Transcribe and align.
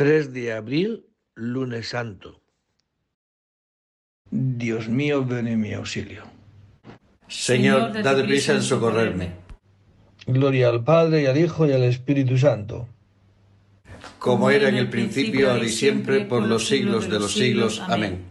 3 0.00 0.32
de 0.32 0.54
abril, 0.54 1.04
lunes 1.34 1.90
santo. 1.90 2.40
Dios 4.30 4.88
mío, 4.88 5.26
ven 5.26 5.46
en 5.46 5.60
mi 5.60 5.74
auxilio. 5.74 6.22
Señor, 7.28 7.92
date 8.02 8.24
prisa 8.24 8.54
en 8.54 8.62
socorrerme. 8.62 9.32
Gloria 10.26 10.70
al 10.70 10.82
Padre 10.84 11.20
y 11.20 11.26
al 11.26 11.36
Hijo 11.36 11.66
y 11.66 11.72
al 11.72 11.82
Espíritu 11.82 12.38
Santo. 12.38 12.88
Como 14.18 14.48
era 14.48 14.70
en 14.70 14.76
el 14.76 14.88
principio, 14.88 15.50
ahora 15.50 15.66
y 15.66 15.68
siempre, 15.68 16.24
por 16.24 16.46
los 16.46 16.66
siglos 16.66 17.10
de 17.10 17.18
los 17.18 17.34
siglos. 17.34 17.82
Amén. 17.86 18.24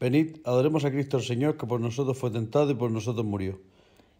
Venid, 0.00 0.38
adoremos 0.44 0.84
a 0.84 0.90
Cristo 0.90 1.18
el 1.18 1.22
Señor, 1.22 1.56
que 1.56 1.68
por 1.68 1.80
nosotros 1.80 2.18
fue 2.18 2.32
tentado 2.32 2.72
y 2.72 2.74
por 2.74 2.90
nosotros 2.90 3.24
murió. 3.24 3.60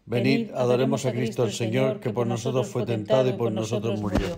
Venid, 0.05 0.51
adoremos 0.51 1.05
a 1.05 1.11
Cristo 1.11 1.43
el 1.43 1.51
Señor, 1.51 1.99
que 1.99 2.11
por 2.11 2.25
nosotros 2.25 2.69
fue 2.69 2.85
tentado 2.85 3.27
y 3.27 3.33
por 3.33 3.51
nosotros 3.51 3.99
murió. 3.99 4.37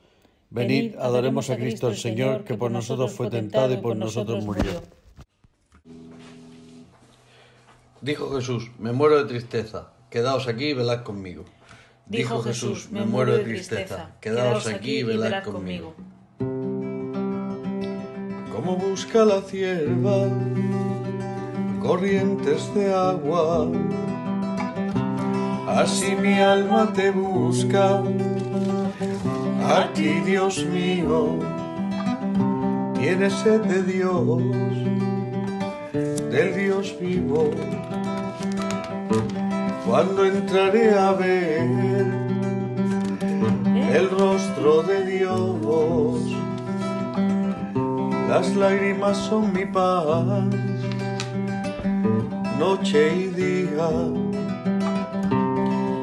Venid, 0.51 0.97
adoremos 0.99 1.49
a 1.49 1.55
Cristo 1.55 1.87
el 1.87 1.95
Señor, 1.95 2.43
que 2.43 2.55
por 2.55 2.71
nosotros 2.71 3.13
fue 3.13 3.29
tentado 3.29 3.73
y 3.73 3.77
por 3.77 3.95
nosotros 3.95 4.43
murió. 4.43 4.83
Dijo 8.01 8.35
Jesús, 8.35 8.69
me 8.77 8.91
muero 8.91 9.23
de 9.23 9.29
tristeza, 9.29 9.93
quedaos 10.09 10.49
aquí 10.49 10.65
y 10.65 10.73
velad 10.73 11.03
conmigo. 11.03 11.45
Dijo 12.05 12.41
Jesús, 12.41 12.91
me 12.91 13.05
muero 13.05 13.37
de 13.37 13.45
tristeza, 13.45 14.17
quedaos 14.19 14.67
aquí 14.67 14.97
y 14.97 15.03
velad 15.03 15.41
conmigo. 15.41 15.95
Como 18.53 18.75
busca 18.75 19.23
la 19.23 19.41
cierva 19.43 20.27
corrientes 21.81 22.75
de 22.75 22.93
agua, 22.93 23.71
así 25.69 26.13
mi 26.15 26.39
alma 26.39 26.91
te 26.91 27.09
busca. 27.11 28.03
A 29.71 29.87
ti, 29.93 30.19
Dios 30.25 30.65
mío, 30.65 31.39
tienes 32.99 33.31
sed 33.31 33.61
de 33.61 33.83
Dios, 33.83 34.43
del 36.29 36.53
Dios 36.57 36.93
vivo. 36.99 37.51
Cuando 39.87 40.25
entraré 40.25 40.93
a 40.93 41.13
ver 41.13 41.61
el 43.93 44.09
rostro 44.09 44.83
de 44.83 45.05
Dios, 45.05 46.19
las 48.27 48.53
lágrimas 48.57 49.15
son 49.15 49.53
mi 49.53 49.65
paz, 49.65 50.43
noche 52.59 53.15
y 53.15 53.27
día. 53.27 53.89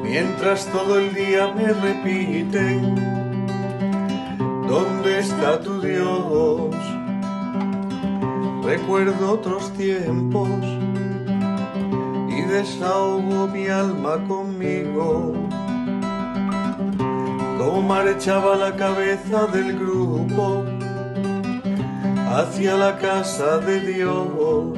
Mientras 0.03 0.65
todo 0.73 0.97
el 0.97 1.13
día 1.13 1.53
me 1.55 1.67
repiten, 1.67 3.08
¿dónde 4.69 5.19
está 5.19 5.59
tu 5.59 5.81
Dios? 5.81 6.75
Recuerdo 8.63 9.31
otros 9.31 9.73
tiempos 9.73 10.49
y 12.29 12.41
desahogo 12.43 13.47
mi 13.47 13.67
alma 13.67 14.23
conmigo. 14.27 15.33
Como 17.57 17.81
marchaba 17.81 18.55
la 18.55 18.75
cabeza 18.75 19.47
del 19.47 19.77
grupo 19.77 20.63
hacia 22.31 22.77
la 22.77 22.97
casa 22.97 23.57
de 23.57 23.79
Dios. 23.81 24.77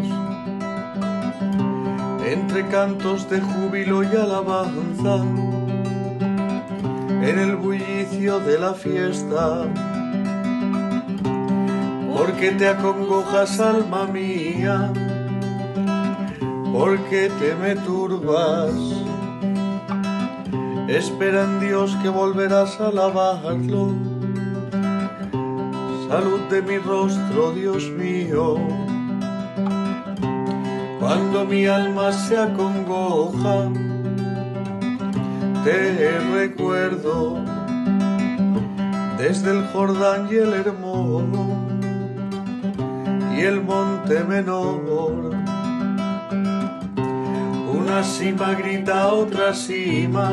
Entre 2.26 2.66
cantos 2.70 3.30
de 3.30 3.42
júbilo 3.42 4.04
y 4.04 4.16
alabanza, 4.16 5.26
en 7.22 7.40
el 7.40 7.56
bullicio 7.56 8.40
de 8.40 8.60
la 8.60 8.74
fiesta. 8.74 9.68
Porque 12.16 12.52
te 12.52 12.68
acongojas, 12.68 13.60
alma 13.60 14.06
mía, 14.08 14.92
porque 16.74 17.32
te 17.40 17.56
me 17.56 17.76
turbas. 17.76 18.74
Espera 20.88 21.44
en 21.44 21.60
Dios 21.62 21.96
que 22.02 22.10
volverás 22.10 22.80
a 22.80 22.88
alabarlo 22.88 24.12
salud 26.12 26.42
de 26.50 26.62
mi 26.62 26.78
rostro, 26.78 27.54
Dios 27.54 27.90
mío. 27.92 28.58
Cuando 31.00 31.46
mi 31.46 31.66
alma 31.68 32.12
se 32.12 32.38
acongoja, 32.38 33.70
te 35.64 36.20
recuerdo 36.20 37.38
desde 39.18 39.52
el 39.52 39.68
Jordán 39.68 40.28
y 40.32 40.36
el 40.36 40.54
Hermón 40.54 41.32
y 43.38 43.42
el 43.42 43.62
Monte 43.62 44.24
Menor. 44.24 45.36
Una 47.74 48.04
cima 48.04 48.54
grita 48.54 49.14
otra 49.14 49.54
cima, 49.54 50.32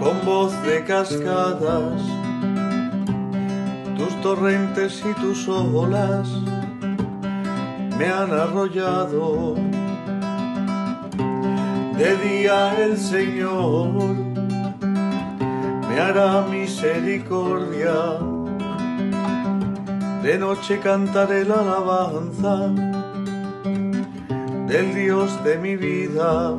con 0.00 0.24
voz 0.24 0.52
de 0.62 0.84
cascadas, 0.84 2.00
tus 3.96 4.20
torrentes 4.20 5.02
y 5.04 5.20
tus 5.20 5.48
olas 5.48 6.28
me 7.98 8.06
han 8.06 8.32
arrollado. 8.32 9.71
De 12.02 12.16
día 12.16 12.74
el 12.82 12.98
Señor 12.98 13.92
me 15.88 16.00
hará 16.00 16.42
misericordia, 16.50 17.94
de 20.24 20.36
noche 20.36 20.80
cantaré 20.80 21.44
la 21.44 21.60
alabanza 21.60 22.72
del 24.66 24.92
Dios 24.96 25.44
de 25.44 25.58
mi 25.58 25.76
vida. 25.76 26.56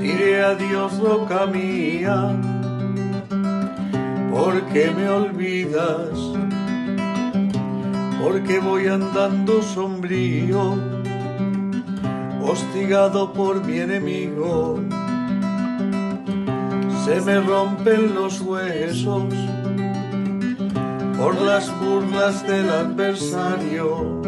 Diré 0.00 0.42
a 0.42 0.54
Dios 0.54 0.98
roca 0.98 1.44
mía, 1.44 2.34
porque 4.32 4.90
me 4.96 5.10
olvidas, 5.10 6.18
porque 8.22 8.58
voy 8.58 8.86
andando 8.86 9.60
sombrío, 9.60 10.95
hostigado 12.46 13.32
por 13.32 13.64
mi 13.64 13.80
enemigo. 13.80 14.80
Se 17.04 17.20
me 17.20 17.40
rompen 17.40 18.14
los 18.14 18.40
huesos 18.40 19.34
por 21.18 21.40
las 21.40 21.70
burlas 21.80 22.46
del 22.46 22.70
adversario. 22.70 24.22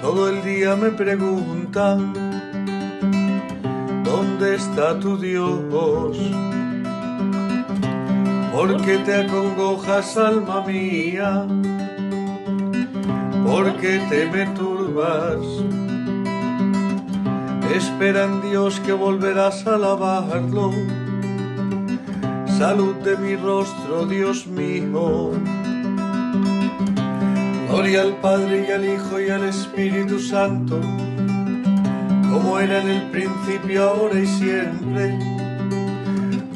Todo 0.00 0.28
el 0.28 0.42
día 0.42 0.76
me 0.76 0.90
preguntan, 0.90 2.12
¿dónde 4.04 4.54
está 4.56 4.98
tu 4.98 5.18
Dios? 5.18 6.16
¿Por 8.52 8.80
qué 8.82 8.98
te 8.98 9.14
acongojas, 9.22 10.16
alma 10.16 10.64
mía? 10.66 11.46
¿Por 13.44 13.76
qué 13.76 14.00
te 14.08 14.26
me 14.30 14.46
turbas? 14.54 15.83
Espera 17.74 18.22
en 18.24 18.40
Dios 18.40 18.78
que 18.78 18.92
volverás 18.92 19.66
a 19.66 19.74
alabarlo. 19.74 20.70
Salud 22.46 22.94
de 23.02 23.16
mi 23.16 23.34
rostro, 23.34 24.06
Dios 24.06 24.46
mío. 24.46 25.32
Gloria 27.68 28.02
al 28.02 28.16
Padre 28.20 28.66
y 28.68 28.70
al 28.70 28.84
Hijo 28.84 29.20
y 29.20 29.28
al 29.28 29.42
Espíritu 29.42 30.20
Santo, 30.20 30.80
como 32.30 32.60
era 32.60 32.80
en 32.80 32.88
el 32.90 33.10
principio, 33.10 33.90
ahora 33.90 34.20
y 34.20 34.26
siempre, 34.28 35.18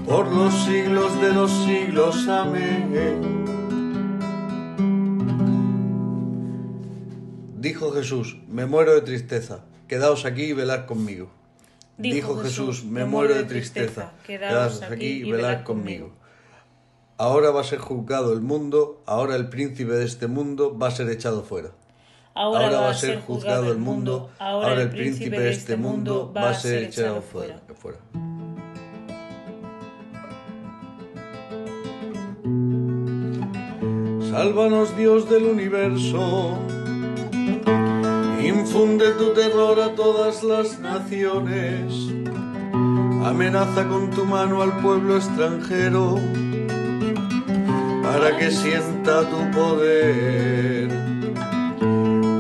por 0.07 0.33
los 0.33 0.55
siglos 0.67 1.21
de 1.21 1.33
los 1.33 1.51
siglos. 1.51 2.29
Amén. 2.29 3.38
Dijo 7.79 7.93
Jesús, 7.93 8.37
me 8.49 8.67
muero 8.67 8.93
de 8.93 9.03
tristeza, 9.03 9.61
quedaos 9.87 10.25
aquí 10.25 10.47
y 10.47 10.53
velad 10.53 10.87
conmigo. 10.87 11.31
Dijo 11.97 12.37
Jesús, 12.43 12.83
me 12.83 13.05
muero 13.05 13.35
de 13.35 13.45
tristeza, 13.45 14.15
quedaos 14.27 14.83
aquí 14.83 15.07
y 15.07 15.31
velad 15.31 15.63
conmigo. 15.63 16.11
Ahora 17.19 17.53
va 17.53 17.61
a 17.61 17.65
ser 17.65 17.79
juzgado 17.79 18.33
el 18.33 18.41
mundo, 18.41 19.01
ahora 19.07 19.37
el 19.37 19.49
príncipe 19.49 19.93
de 19.93 20.05
este 20.05 20.27
mundo 20.27 20.77
va 20.77 20.89
a 20.89 20.91
ser 20.91 21.09
echado 21.09 21.45
fuera. 21.45 21.71
Ahora, 22.35 22.81
va 22.81 22.91
a 22.91 22.95
ser 22.95 23.21
juzgado 23.21 23.71
el 23.71 23.79
mundo, 23.79 24.31
ahora 24.41 24.83
el 24.83 24.91
príncipe 24.91 25.39
de 25.39 25.51
este 25.51 25.77
mundo 25.77 26.33
va 26.37 26.51
a 26.51 26.55
ser 26.55 26.83
echado 26.83 27.23
fuera. 27.23 27.61
fuera. 27.77 27.99
Sálvanos 34.33 34.97
Dios 34.97 35.31
del 35.31 35.45
universo, 35.45 36.59
infunde 38.49 39.13
tu 39.13 39.35
terror 39.35 39.79
a 39.81 39.95
todas 39.95 40.43
las 40.43 40.79
naciones, 40.81 41.93
amenaza 43.25 43.87
con 43.87 44.11
tu 44.11 44.25
mano 44.25 44.63
al 44.63 44.79
pueblo 44.79 45.17
extranjero, 45.17 46.17
para 48.03 48.37
que 48.39 48.51
sienta 48.51 49.29
tu 49.29 49.51
poder. 49.51 50.89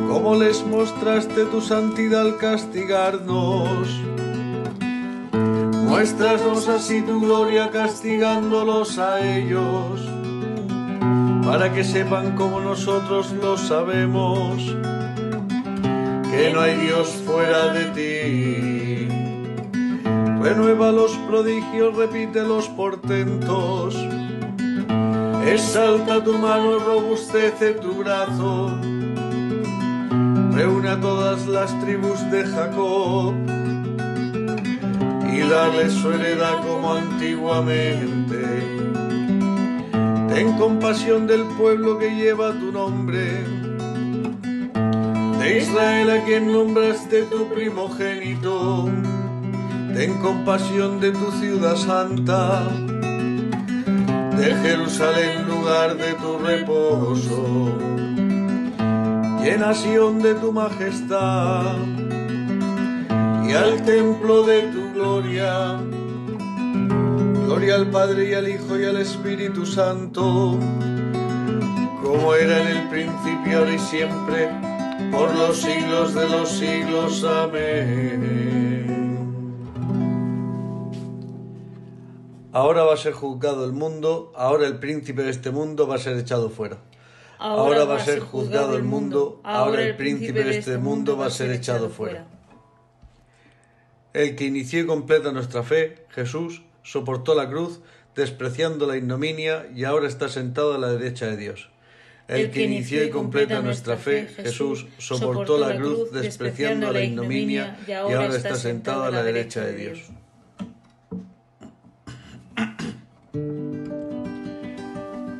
Como 0.08 0.34
les 0.36 0.64
mostraste 0.66 1.44
tu 1.44 1.60
santidad 1.60 2.22
al 2.22 2.36
castigarnos, 2.38 3.88
muéstranos 5.84 6.68
así 6.68 7.02
tu 7.02 7.20
gloria 7.20 7.70
castigándolos 7.70 8.98
a 8.98 9.20
ellos 9.36 10.18
para 11.48 11.72
que 11.72 11.82
sepan 11.82 12.36
como 12.36 12.60
nosotros 12.60 13.32
lo 13.32 13.56
sabemos, 13.56 14.76
que 16.38 16.52
no 16.52 16.60
hay 16.60 16.76
Dios 16.76 17.08
fuera 17.26 17.72
de 17.72 17.84
ti. 17.96 19.08
Renueva 20.40 20.92
los 20.92 21.10
prodigios, 21.28 21.96
repite 21.96 22.44
los 22.44 22.68
portentos, 22.68 23.96
exalta 25.44 26.22
tu 26.22 26.38
mano, 26.38 26.78
robustece 26.78 27.72
tu 27.72 27.92
brazo, 27.94 28.70
reúne 30.52 30.90
a 30.90 31.00
todas 31.00 31.44
las 31.48 31.76
tribus 31.80 32.20
de 32.30 32.44
Jacob 32.44 33.34
y 35.32 35.40
dale 35.40 35.90
su 35.90 36.12
heredad 36.12 36.64
como 36.64 36.94
antiguamente. 36.94 38.44
Ten 40.28 40.52
compasión 40.56 41.26
del 41.26 41.42
pueblo 41.58 41.98
que 41.98 42.14
lleva 42.14 42.52
tu 42.52 42.70
nombre, 42.70 43.57
Israel 45.56 46.10
a 46.10 46.24
quien 46.24 46.52
nombraste 46.52 47.22
tu 47.22 47.48
primogénito. 47.48 48.88
Ten 49.94 50.14
compasión 50.18 51.00
de 51.00 51.12
tu 51.12 51.30
ciudad 51.40 51.76
santa, 51.76 52.68
de 54.36 54.54
Jerusalén 54.62 55.48
lugar 55.48 55.96
de 55.96 56.12
tu 56.14 56.38
reposo. 56.38 57.78
Llena 59.42 59.72
Sión 59.72 60.20
de 60.20 60.34
tu 60.34 60.52
majestad 60.52 61.76
y 63.48 63.52
al 63.52 63.82
templo 63.82 64.42
de 64.42 64.62
tu 64.62 64.92
gloria. 64.92 65.78
Gloria 67.46 67.76
al 67.76 67.90
Padre 67.90 68.30
y 68.30 68.34
al 68.34 68.46
Hijo 68.46 68.78
y 68.78 68.84
al 68.84 68.98
Espíritu 68.98 69.64
Santo, 69.64 70.58
como 72.02 72.34
era 72.34 72.60
en 72.60 72.76
el 72.76 72.88
principio, 72.90 73.60
ahora 73.60 73.72
y 73.72 73.78
siempre, 73.78 74.67
por 75.10 75.34
los 75.34 75.56
siglos 75.56 76.14
de 76.14 76.28
los 76.28 76.48
siglos. 76.48 77.24
Amén. 77.24 78.78
Ahora 82.52 82.82
va 82.84 82.94
a 82.94 82.96
ser 82.96 83.12
juzgado 83.12 83.64
el 83.64 83.72
mundo, 83.72 84.32
ahora 84.34 84.66
el 84.66 84.78
príncipe 84.78 85.22
de 85.22 85.30
este 85.30 85.50
mundo 85.50 85.86
va 85.86 85.96
a 85.96 85.98
ser 85.98 86.16
echado 86.16 86.50
fuera. 86.50 86.78
Ahora 87.38 87.84
va 87.84 87.96
a 87.96 88.00
ser 88.00 88.18
juzgado 88.18 88.76
el 88.76 88.82
mundo, 88.82 89.40
ahora 89.44 89.82
el 89.82 89.96
príncipe 89.96 90.42
de 90.42 90.58
este 90.58 90.76
mundo 90.76 91.16
va 91.16 91.26
a 91.26 91.30
ser 91.30 91.52
echado 91.52 91.88
fuera. 91.88 92.26
El 94.12 94.34
que 94.34 94.46
inició 94.46 94.80
y 94.80 94.86
completa 94.86 95.30
nuestra 95.30 95.62
fe, 95.62 96.06
Jesús, 96.08 96.62
soportó 96.82 97.36
la 97.36 97.48
cruz, 97.48 97.80
despreciando 98.16 98.86
la 98.86 98.96
ignominia, 98.96 99.68
y 99.72 99.84
ahora 99.84 100.08
está 100.08 100.28
sentado 100.28 100.74
a 100.74 100.78
la 100.78 100.88
derecha 100.88 101.26
de 101.26 101.36
Dios. 101.36 101.70
El 102.28 102.50
que 102.50 102.62
inició 102.64 103.02
y 103.02 103.08
completa 103.08 103.62
nuestra 103.62 103.96
fe, 103.96 104.28
Jesús, 104.36 104.86
soportó 104.98 105.56
la 105.56 105.74
cruz, 105.74 106.12
despreciando 106.12 106.92
la 106.92 107.02
ignominia, 107.02 107.78
y 107.86 107.92
ahora 107.92 108.36
está 108.36 108.54
sentado 108.54 109.04
a 109.04 109.10
la 109.10 109.22
derecha 109.22 109.64
de 109.64 109.74
Dios. 109.74 109.98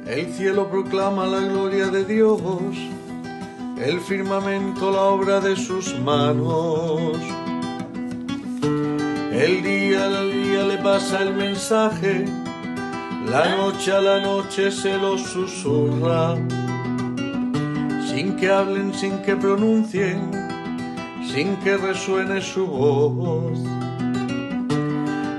El 0.07 0.33
cielo 0.33 0.71
proclama 0.71 1.26
la 1.26 1.40
gloria 1.40 1.88
de 1.88 2.07
Dios, 2.07 2.40
el 3.85 4.00
firmamento 4.00 4.90
la 4.90 5.02
obra 5.02 5.40
de 5.40 5.54
sus 5.57 5.95
manos. 6.00 7.18
El 9.30 9.62
día 9.62 10.07
al 10.07 10.33
día 10.33 10.64
le 10.64 10.78
pasa 10.78 11.23
el 11.23 11.35
mensaje, 11.35 12.25
la 13.30 13.57
noche 13.57 13.92
a 13.92 14.00
la 14.00 14.21
noche 14.21 14.71
se 14.71 14.97
lo 14.97 15.18
susurra, 15.18 16.35
sin 18.09 18.37
que 18.37 18.49
hablen, 18.49 18.95
sin 18.95 19.19
que 19.23 19.37
pronuncien, 19.37 20.31
sin 21.33 21.57
que 21.57 21.77
resuene 21.77 22.41
su 22.41 22.67
voz. 22.67 23.59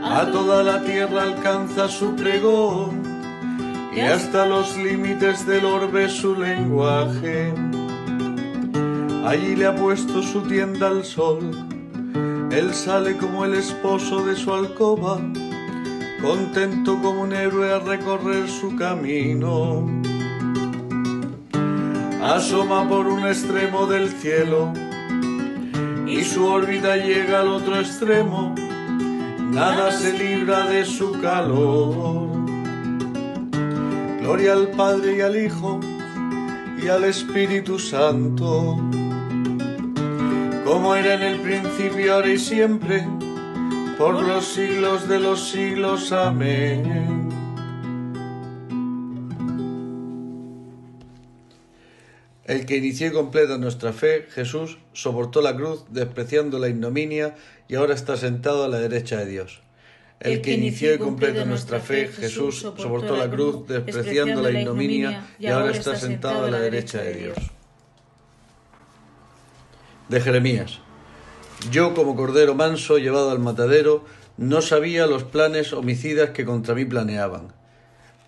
A 0.04 0.26
toda 0.32 0.64
la 0.64 0.82
tierra 0.84 1.24
alcanza 1.24 1.88
su 1.88 2.16
pregón 2.16 3.02
y 3.96 4.02
hasta 4.02 4.46
los 4.46 4.78
límites 4.78 5.46
del 5.48 5.66
orbe 5.66 6.10
su 6.10 6.36
lenguaje. 6.36 7.54
Allí 9.26 9.56
le 9.56 9.66
ha 9.66 9.76
puesto 9.76 10.24
su 10.24 10.42
tienda 10.42 10.88
al 10.88 11.04
sol 11.04 11.52
Él 12.52 12.74
sale 12.74 13.18
como 13.18 13.46
el 13.46 13.54
esposo 13.56 14.26
de 14.26 14.36
su 14.36 14.54
alcoba, 14.54 15.20
contento 16.22 17.00
como 17.02 17.22
un 17.24 17.34
héroe 17.34 17.74
a 17.74 17.80
recorrer 17.80 18.48
su 18.50 18.76
camino. 18.76 19.86
Asoma 22.22 22.88
por 22.88 23.08
un 23.08 23.26
extremo 23.26 23.86
del 23.86 24.10
cielo 24.10 24.74
y 26.06 26.24
su 26.24 26.46
órbita 26.46 26.98
llega 26.98 27.42
al 27.42 27.48
otro 27.48 27.80
extremo, 27.80 28.54
nada 29.52 29.92
se 29.92 30.18
libra 30.18 30.66
de 30.66 30.84
su 30.84 31.14
calor. 31.22 32.28
Gloria 34.20 34.54
al 34.54 34.68
Padre 34.72 35.18
y 35.18 35.22
al 35.22 35.38
Hijo 35.38 35.80
y 36.84 36.88
al 36.88 37.06
Espíritu 37.06 37.80
Santo, 37.80 38.78
como 40.66 40.96
era 40.96 41.14
en 41.14 41.24
el 41.24 41.40
principio, 41.40 42.16
ahora 42.16 42.34
y 42.34 42.38
siempre, 42.38 43.08
por 43.98 44.22
los 44.22 44.46
siglos 44.46 45.08
de 45.08 45.20
los 45.20 45.50
siglos. 45.50 46.12
Amén. 46.12 47.19
El 52.50 52.66
que 52.66 52.78
inició 52.78 53.06
y 53.06 53.12
completa 53.12 53.60
nuestra 53.60 53.94
fe, 53.94 54.26
Jesús, 54.34 54.80
soportó 54.94 55.40
la 55.44 55.56
cruz, 55.56 55.86
despreciando 55.92 56.58
la 56.58 56.68
ignominia, 56.68 57.36
y 57.68 57.76
ahora 57.76 57.94
está 57.94 58.18
sentado 58.18 58.64
a 58.64 58.68
la 58.68 58.80
derecha 58.80 59.18
de 59.18 59.28
Dios. 59.28 59.62
El 60.20 60.42
que 60.42 60.54
inició 60.54 60.96
y 60.96 60.98
completa 60.98 61.46
nuestra 61.46 61.80
fe, 61.80 62.08
Jesús, 62.08 62.62
soportó 62.62 63.16
la 63.16 63.30
cruz, 63.30 63.68
despreciando 63.68 64.42
la 64.42 64.50
ignominia, 64.50 65.28
y 65.38 65.46
ahora 65.46 65.70
está 65.70 65.96
sentado 65.96 66.46
a 66.46 66.50
la 66.50 66.60
derecha 66.60 67.04
de 67.04 67.14
Dios. 67.14 67.38
De 70.08 70.20
Jeremías. 70.20 70.80
Yo, 71.70 71.94
como 71.94 72.16
cordero 72.16 72.56
manso 72.56 72.98
llevado 72.98 73.30
al 73.30 73.38
matadero, 73.38 74.06
no 74.38 74.64
sabía 74.64 75.06
los 75.06 75.24
planes 75.24 75.72
homicidas 75.72 76.32
que 76.32 76.46
contra 76.46 76.74
mí 76.74 76.84
planeaban. 76.84 77.54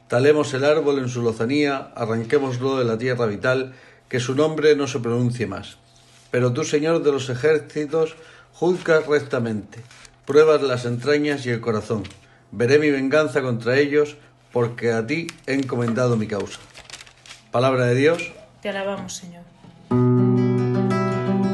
Talemos 0.07 0.53
el 0.53 0.63
árbol 0.63 0.99
en 0.99 1.09
su 1.09 1.23
lozanía, 1.23 1.91
arranquémoslo 1.95 2.77
de 2.77 2.85
la 2.85 2.99
tierra 2.99 3.25
vital, 3.25 3.73
que 4.11 4.19
su 4.19 4.35
nombre 4.35 4.75
no 4.75 4.87
se 4.87 4.99
pronuncie 4.99 5.47
más. 5.47 5.77
Pero 6.31 6.51
tú, 6.51 6.65
Señor 6.65 7.01
de 7.01 7.13
los 7.13 7.29
ejércitos, 7.29 8.17
juzgas 8.51 9.07
rectamente 9.07 9.79
pruebas 10.25 10.61
las 10.61 10.83
entrañas 10.85 11.45
y 11.45 11.49
el 11.49 11.61
corazón. 11.61 12.03
Veré 12.51 12.77
mi 12.77 12.89
venganza 12.89 13.41
contra 13.41 13.77
ellos, 13.79 14.17
porque 14.51 14.91
a 14.91 15.07
ti 15.07 15.27
he 15.47 15.53
encomendado 15.53 16.17
mi 16.17 16.27
causa. 16.27 16.59
Palabra 17.51 17.85
de 17.85 17.95
Dios. 17.95 18.33
Te 18.61 18.67
alabamos, 18.67 19.15
Señor. 19.15 19.43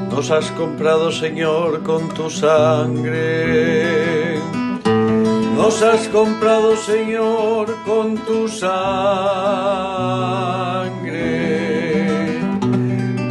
Nos 0.10 0.32
has 0.32 0.50
comprado, 0.52 1.12
Señor, 1.12 1.84
con 1.84 2.10
tu 2.10 2.32
sangre. 2.32 3.86
Nos 5.56 5.84
has 5.84 6.08
comprado, 6.08 6.76
Señor, 6.76 7.76
con 7.86 8.16
tu 8.18 8.48
sangre. 8.48 9.58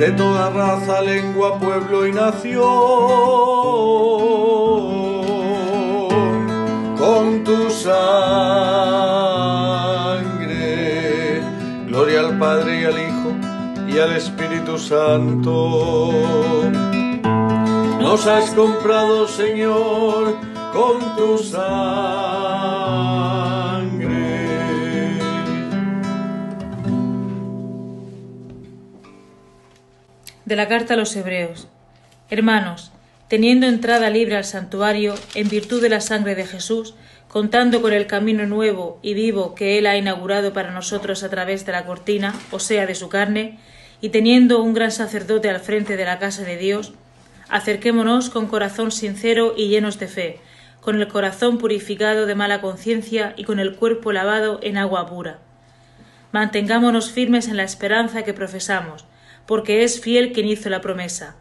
De 0.07 0.13
toda 0.13 0.51
raza, 0.51 1.01
lengua, 1.01 1.59
pueblo 1.59 2.07
y 2.07 2.13
nación 2.13 2.63
con 6.97 7.43
tu 7.43 7.69
sangre. 7.71 8.23
Gloria 11.89 12.21
al 12.21 12.39
Padre 12.39 12.83
y 12.83 12.85
al 12.85 13.01
Hijo 13.01 13.35
y 13.89 13.99
al 13.99 14.13
Espíritu 14.13 14.79
Santo. 14.79 16.13
Nos 18.01 18.29
has 18.29 18.51
comprado, 18.51 19.27
Señor, 19.27 20.37
con 20.73 21.01
tu 21.17 21.37
sangre. 21.39 21.67
De 30.47 30.55
la 30.55 30.69
carta 30.69 30.95
a 30.95 30.97
los 30.97 31.17
Hebreos. 31.17 31.67
Hermanos, 32.31 32.93
teniendo 33.27 33.67
entrada 33.67 34.11
libre 34.11 34.37
al 34.37 34.45
santuario 34.45 35.17
en 35.35 35.49
virtud 35.49 35.83
de 35.83 35.89
la 35.89 36.01
sangre 36.01 36.37
de 36.37 36.47
Jesús, 36.47 36.95
contando 37.27 37.83
con 37.83 37.93
el 37.93 38.07
camino 38.07 38.47
nuevo 38.47 39.01
y 39.03 39.15
vivo 39.15 39.57
que 39.57 39.77
Él 39.77 39.89
ha 39.89 39.97
inaugurado 39.97 40.53
para 40.53 40.71
nosotros 40.71 41.25
a 41.25 41.31
través 41.31 41.67
de 41.67 41.73
la 41.73 41.85
cortina, 41.85 42.33
o 42.53 42.61
sea, 42.61 42.87
de 42.87 42.95
su 42.95 43.09
carne, 43.09 43.59
y 44.01 44.11
teniendo 44.11 44.63
un 44.63 44.73
gran 44.73 44.93
sacerdote 44.93 45.51
al 45.51 45.59
frente 45.59 45.97
de 45.97 46.05
la 46.05 46.21
casa 46.21 46.45
de 46.45 46.57
Dios, 46.57 46.93
acerquémonos 47.49 48.31
con 48.31 48.47
corazón 48.47 48.93
sincero 48.93 49.53
y 49.57 49.67
llenos 49.67 49.99
de 49.99 50.07
fe, 50.07 50.39
con 50.81 51.01
el 51.01 51.09
corazón 51.09 51.59
purificado 51.59 52.25
de 52.25 52.37
mala 52.37 52.61
conciencia 52.61 53.35
y 53.37 53.43
con 53.43 53.59
el 53.59 53.75
cuerpo 53.75 54.13
lavado 54.13 54.61
en 54.63 54.79
agua 54.79 55.09
pura. 55.09 55.41
Mantengámonos 56.31 57.11
firmes 57.11 57.49
en 57.49 57.57
la 57.57 57.65
esperanza 57.65 58.23
que 58.23 58.33
profesamos, 58.33 59.07
porque 59.47 59.85
es 59.85 60.01
fiel 60.01 60.33
quien 60.33 60.47
hizo 60.47 60.69
la 60.69 60.81
promesa 60.81 61.37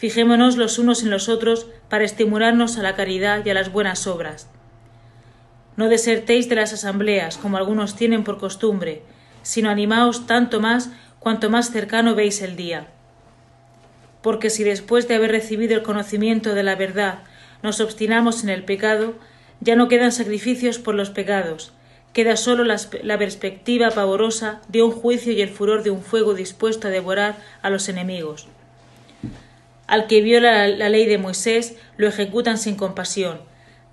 Fijémonos 0.00 0.56
los 0.56 0.78
unos 0.78 1.02
en 1.02 1.10
los 1.10 1.28
otros 1.28 1.66
para 1.90 2.04
estimularnos 2.04 2.78
a 2.78 2.82
la 2.82 2.94
caridad 2.94 3.44
y 3.44 3.50
a 3.50 3.54
las 3.54 3.70
buenas 3.70 4.06
obras. 4.06 4.48
No 5.76 5.90
desertéis 5.90 6.48
de 6.48 6.54
las 6.54 6.72
asambleas, 6.72 7.36
como 7.36 7.58
algunos 7.58 7.96
tienen 7.96 8.24
por 8.24 8.38
costumbre, 8.38 9.02
sino 9.42 9.68
animaos 9.68 10.26
tanto 10.26 10.58
más 10.58 10.88
cuanto 11.18 11.50
más 11.50 11.70
cercano 11.70 12.14
veis 12.14 12.40
el 12.40 12.56
día. 12.56 12.86
Porque 14.22 14.48
si 14.48 14.64
después 14.64 15.06
de 15.06 15.16
haber 15.16 15.32
recibido 15.32 15.74
el 15.74 15.82
conocimiento 15.82 16.54
de 16.54 16.62
la 16.62 16.76
verdad 16.76 17.18
nos 17.62 17.82
obstinamos 17.82 18.42
en 18.42 18.48
el 18.48 18.64
pecado, 18.64 19.16
ya 19.60 19.76
no 19.76 19.88
quedan 19.88 20.12
sacrificios 20.12 20.78
por 20.78 20.94
los 20.94 21.10
pecados, 21.10 21.74
queda 22.12 22.36
sólo 22.36 22.64
la, 22.64 22.80
la, 23.02 23.18
perspectiva 23.18 23.90
pavorosa 23.90 24.60
de 24.68 24.82
un 24.82 24.90
juicio 24.90 25.32
y 25.32 25.42
el 25.42 25.48
furor 25.48 25.82
de 25.82 25.90
un 25.90 26.02
fuego 26.02 26.34
dispuesto 26.34 26.88
a 26.88 26.90
devorar 26.90 27.38
a 27.62 27.70
los 27.70 27.88
enemigos. 27.88 28.48
Al 29.86 30.06
que 30.06 30.20
viola 30.20 30.68
la 30.68 30.88
ley 30.88 31.06
de 31.06 31.18
Moisés 31.18 31.76
lo 31.96 32.08
ejecutan 32.08 32.58
sin 32.58 32.76
compasión, 32.76 33.40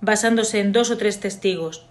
basándose 0.00 0.60
en 0.60 0.72
dos 0.72 0.90
o 0.90 0.96
tres 0.96 1.20
testigos. 1.20 1.86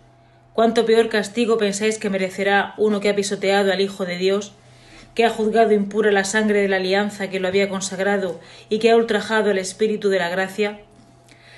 ¿Cuánto 0.53 0.85
peor 0.85 1.09
castigo 1.09 1.57
pensáis 1.57 1.99
que 1.99 2.09
merecerá 2.09 2.73
uno 2.77 2.99
que 2.99 3.09
ha 3.09 3.15
pisoteado 3.15 3.71
al 3.71 3.81
Hijo 3.81 4.05
de 4.05 4.17
Dios, 4.17 4.53
que 5.13 5.25
ha 5.25 5.29
juzgado 5.29 5.73
impura 5.73 6.11
la 6.11 6.23
sangre 6.23 6.61
de 6.61 6.67
la 6.67 6.77
alianza 6.77 7.29
que 7.29 7.39
lo 7.39 7.47
había 7.47 7.69
consagrado 7.69 8.39
y 8.69 8.79
que 8.79 8.91
ha 8.91 8.95
ultrajado 8.95 9.51
el 9.51 9.57
espíritu 9.57 10.09
de 10.09 10.19
la 10.19 10.29
gracia? 10.29 10.79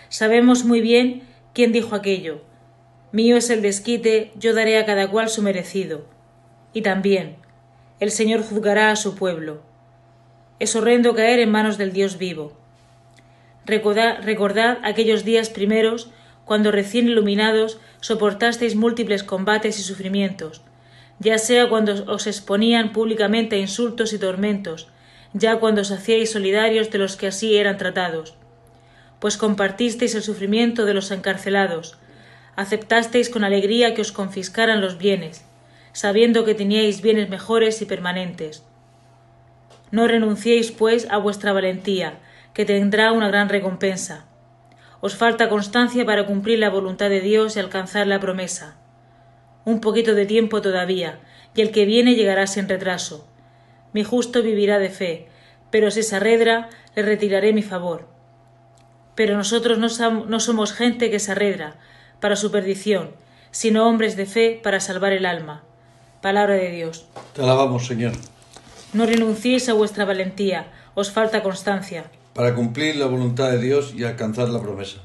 Sabemos 0.09 0.65
muy 0.65 0.81
bien 0.81 1.23
quién 1.53 1.71
dijo 1.71 1.95
aquello. 1.95 2.41
Mío 3.11 3.37
es 3.37 3.49
el 3.49 3.61
desquite, 3.61 4.31
yo 4.35 4.53
daré 4.53 4.77
a 4.77 4.85
cada 4.85 5.09
cual 5.09 5.29
su 5.29 5.41
merecido. 5.41 6.05
Y 6.73 6.81
también, 6.81 7.37
el 7.99 8.11
Señor 8.11 8.43
juzgará 8.43 8.91
a 8.91 8.95
su 8.95 9.15
pueblo 9.15 9.69
es 10.59 10.75
horrendo 10.75 11.15
caer 11.15 11.39
en 11.39 11.49
manos 11.49 11.77
del 11.77 11.93
Dios 11.93 12.17
vivo. 12.17 12.53
Recordad, 13.65 14.77
aquellos 14.83 15.23
días 15.23 15.49
primeros, 15.49 16.11
cuando 16.45 16.71
recién 16.71 17.07
iluminados 17.07 17.79
soportasteis 18.01 18.75
múltiples 18.75 19.23
combates 19.23 19.79
y 19.79 19.83
sufrimientos, 19.83 20.61
ya 21.19 21.37
sea 21.37 21.69
cuando 21.69 22.11
os 22.11 22.27
exponían 22.27 22.91
públicamente 22.91 23.55
a 23.55 23.59
insultos 23.59 24.13
y 24.13 24.19
tormentos, 24.19 24.87
ya 25.33 25.59
cuando 25.59 25.81
os 25.81 25.91
hacíais 25.91 26.31
solidarios 26.31 26.89
de 26.89 26.97
los 26.97 27.15
que 27.15 27.27
así 27.27 27.57
eran 27.57 27.77
tratados, 27.77 28.35
pues 29.19 29.37
compartisteis 29.37 30.15
el 30.15 30.23
sufrimiento 30.23 30.85
de 30.85 30.93
los 30.93 31.11
encarcelados, 31.11 31.97
aceptasteis 32.61 33.29
con 33.29 33.43
alegría 33.43 33.93
que 33.93 34.01
os 34.01 34.11
confiscaran 34.11 34.81
los 34.81 34.97
bienes, 34.97 35.45
sabiendo 35.93 36.45
que 36.45 36.55
teníais 36.55 37.01
bienes 37.01 37.29
mejores 37.29 37.81
y 37.81 37.85
permanentes, 37.85 38.63
no 39.91 40.07
renunciéis, 40.07 40.71
pues, 40.71 41.07
a 41.09 41.17
vuestra 41.17 41.53
valentía, 41.53 42.19
que 42.53 42.65
tendrá 42.65 43.11
una 43.11 43.29
gran 43.29 43.49
recompensa. 43.49 44.25
Os 45.01 45.15
falta 45.15 45.49
constancia 45.49 46.05
para 46.05 46.25
cumplir 46.25 46.59
la 46.59 46.69
voluntad 46.69 47.09
de 47.09 47.21
Dios 47.21 47.55
y 47.55 47.59
alcanzar 47.59 48.05
la 48.05 48.19
promesa. 48.19 48.77
Un 49.65 49.81
poquito 49.81 50.13
de 50.13 50.25
tiempo 50.25 50.61
todavía, 50.61 51.19
y 51.55 51.61
el 51.61 51.71
que 51.71 51.85
viene 51.85 52.15
llegará 52.15 52.45
sin 52.45 52.69
retraso. 52.69 53.27
Mi 53.93 54.03
justo 54.03 54.43
vivirá 54.43 54.77
de 54.77 54.89
fe, 54.89 55.27
pero 55.71 55.89
si 55.89 56.03
se 56.03 56.17
arredra, 56.17 56.69
le 56.95 57.01
retiraré 57.01 57.53
mi 57.53 57.63
favor. 57.63 58.07
Pero 59.15 59.35
nosotros 59.35 59.79
no, 59.79 60.39
somos 60.39 60.73
gente 60.73 61.09
que 61.09 61.19
se 61.19 61.31
arredra 61.31 61.77
para 62.19 62.35
su 62.35 62.51
perdición, 62.51 63.11
sino 63.51 63.87
hombres 63.87 64.15
de 64.15 64.25
fe 64.25 64.59
para 64.61 64.79
salvar 64.79 65.13
el 65.13 65.25
alma. 65.25 65.63
Palabra 66.21 66.55
de 66.55 66.71
Dios. 66.71 67.05
Te 67.33 67.41
alabamos, 67.41 67.87
Señor. 67.87 68.13
No 68.93 69.05
renunciéis 69.05 69.69
a 69.69 69.73
vuestra 69.73 70.05
valentía, 70.05 70.67
os 70.95 71.11
falta 71.11 71.43
constancia. 71.43 72.05
Para 72.33 72.55
cumplir 72.55 72.95
la 72.95 73.05
voluntad 73.05 73.51
de 73.51 73.59
Dios 73.59 73.93
y 73.95 74.03
alcanzar 74.03 74.49
la 74.49 74.61
promesa. 74.61 74.97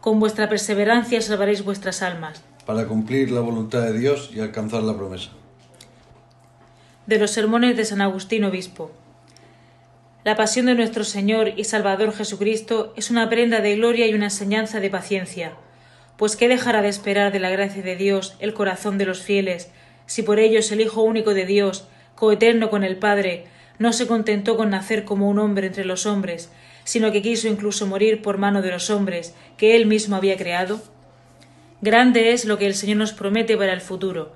Con 0.00 0.20
vuestra 0.20 0.48
perseverancia 0.48 1.20
salvaréis 1.20 1.64
vuestras 1.64 2.02
almas. 2.02 2.42
Para 2.64 2.86
cumplir 2.86 3.30
la 3.30 3.40
voluntad 3.40 3.82
de 3.82 3.98
Dios 3.98 4.30
y 4.32 4.40
alcanzar 4.40 4.82
la 4.82 4.96
promesa. 4.96 5.30
De 7.06 7.18
los 7.18 7.30
sermones 7.30 7.76
de 7.76 7.84
San 7.84 8.00
Agustín 8.00 8.44
Obispo. 8.44 8.90
La 10.24 10.36
pasión 10.36 10.66
de 10.66 10.74
nuestro 10.74 11.04
Señor 11.04 11.52
y 11.56 11.64
Salvador 11.64 12.12
Jesucristo 12.12 12.92
es 12.96 13.10
una 13.10 13.28
prenda 13.28 13.60
de 13.60 13.76
gloria 13.76 14.06
y 14.06 14.14
una 14.14 14.26
enseñanza 14.26 14.80
de 14.80 14.90
paciencia. 14.90 15.52
Pues 16.16 16.36
¿qué 16.36 16.48
dejará 16.48 16.80
de 16.80 16.88
esperar 16.88 17.32
de 17.32 17.40
la 17.40 17.50
gracia 17.50 17.82
de 17.82 17.96
Dios 17.96 18.36
el 18.38 18.54
corazón 18.54 18.96
de 18.96 19.04
los 19.04 19.20
fieles, 19.20 19.70
si 20.06 20.22
por 20.22 20.38
ellos 20.38 20.72
el 20.72 20.80
Hijo 20.80 21.02
único 21.02 21.34
de 21.34 21.44
Dios, 21.44 21.86
coeterno 22.14 22.70
con 22.70 22.84
el 22.84 22.96
Padre, 22.96 23.46
no 23.78 23.92
se 23.92 24.06
contentó 24.06 24.56
con 24.56 24.70
nacer 24.70 25.04
como 25.04 25.28
un 25.28 25.38
hombre 25.38 25.66
entre 25.66 25.84
los 25.84 26.06
hombres, 26.06 26.50
sino 26.84 27.12
que 27.12 27.20
quiso 27.20 27.48
incluso 27.48 27.86
morir 27.86 28.22
por 28.22 28.38
mano 28.38 28.62
de 28.62 28.70
los 28.70 28.88
hombres 28.88 29.34
que 29.58 29.76
él 29.76 29.84
mismo 29.84 30.16
había 30.16 30.38
creado? 30.38 30.80
Grande 31.82 32.32
es 32.32 32.46
lo 32.46 32.56
que 32.56 32.66
el 32.66 32.74
Señor 32.74 32.96
nos 32.96 33.12
promete 33.12 33.56
para 33.58 33.74
el 33.74 33.82
futuro, 33.82 34.32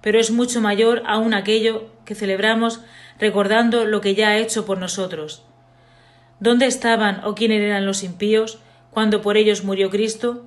pero 0.00 0.18
es 0.18 0.30
mucho 0.30 0.62
mayor 0.62 1.02
aún 1.06 1.34
aquello 1.34 1.90
que 2.06 2.14
celebramos 2.14 2.80
recordando 3.18 3.84
lo 3.84 4.00
que 4.00 4.14
ya 4.14 4.28
ha 4.28 4.38
hecho 4.38 4.64
por 4.64 4.78
nosotros. 4.78 5.44
¿Dónde 6.40 6.66
estaban 6.66 7.22
o 7.24 7.34
quién 7.34 7.52
eran 7.52 7.84
los 7.84 8.02
impíos 8.02 8.58
cuando 8.90 9.20
por 9.20 9.36
ellos 9.36 9.64
murió 9.64 9.90
Cristo? 9.90 10.46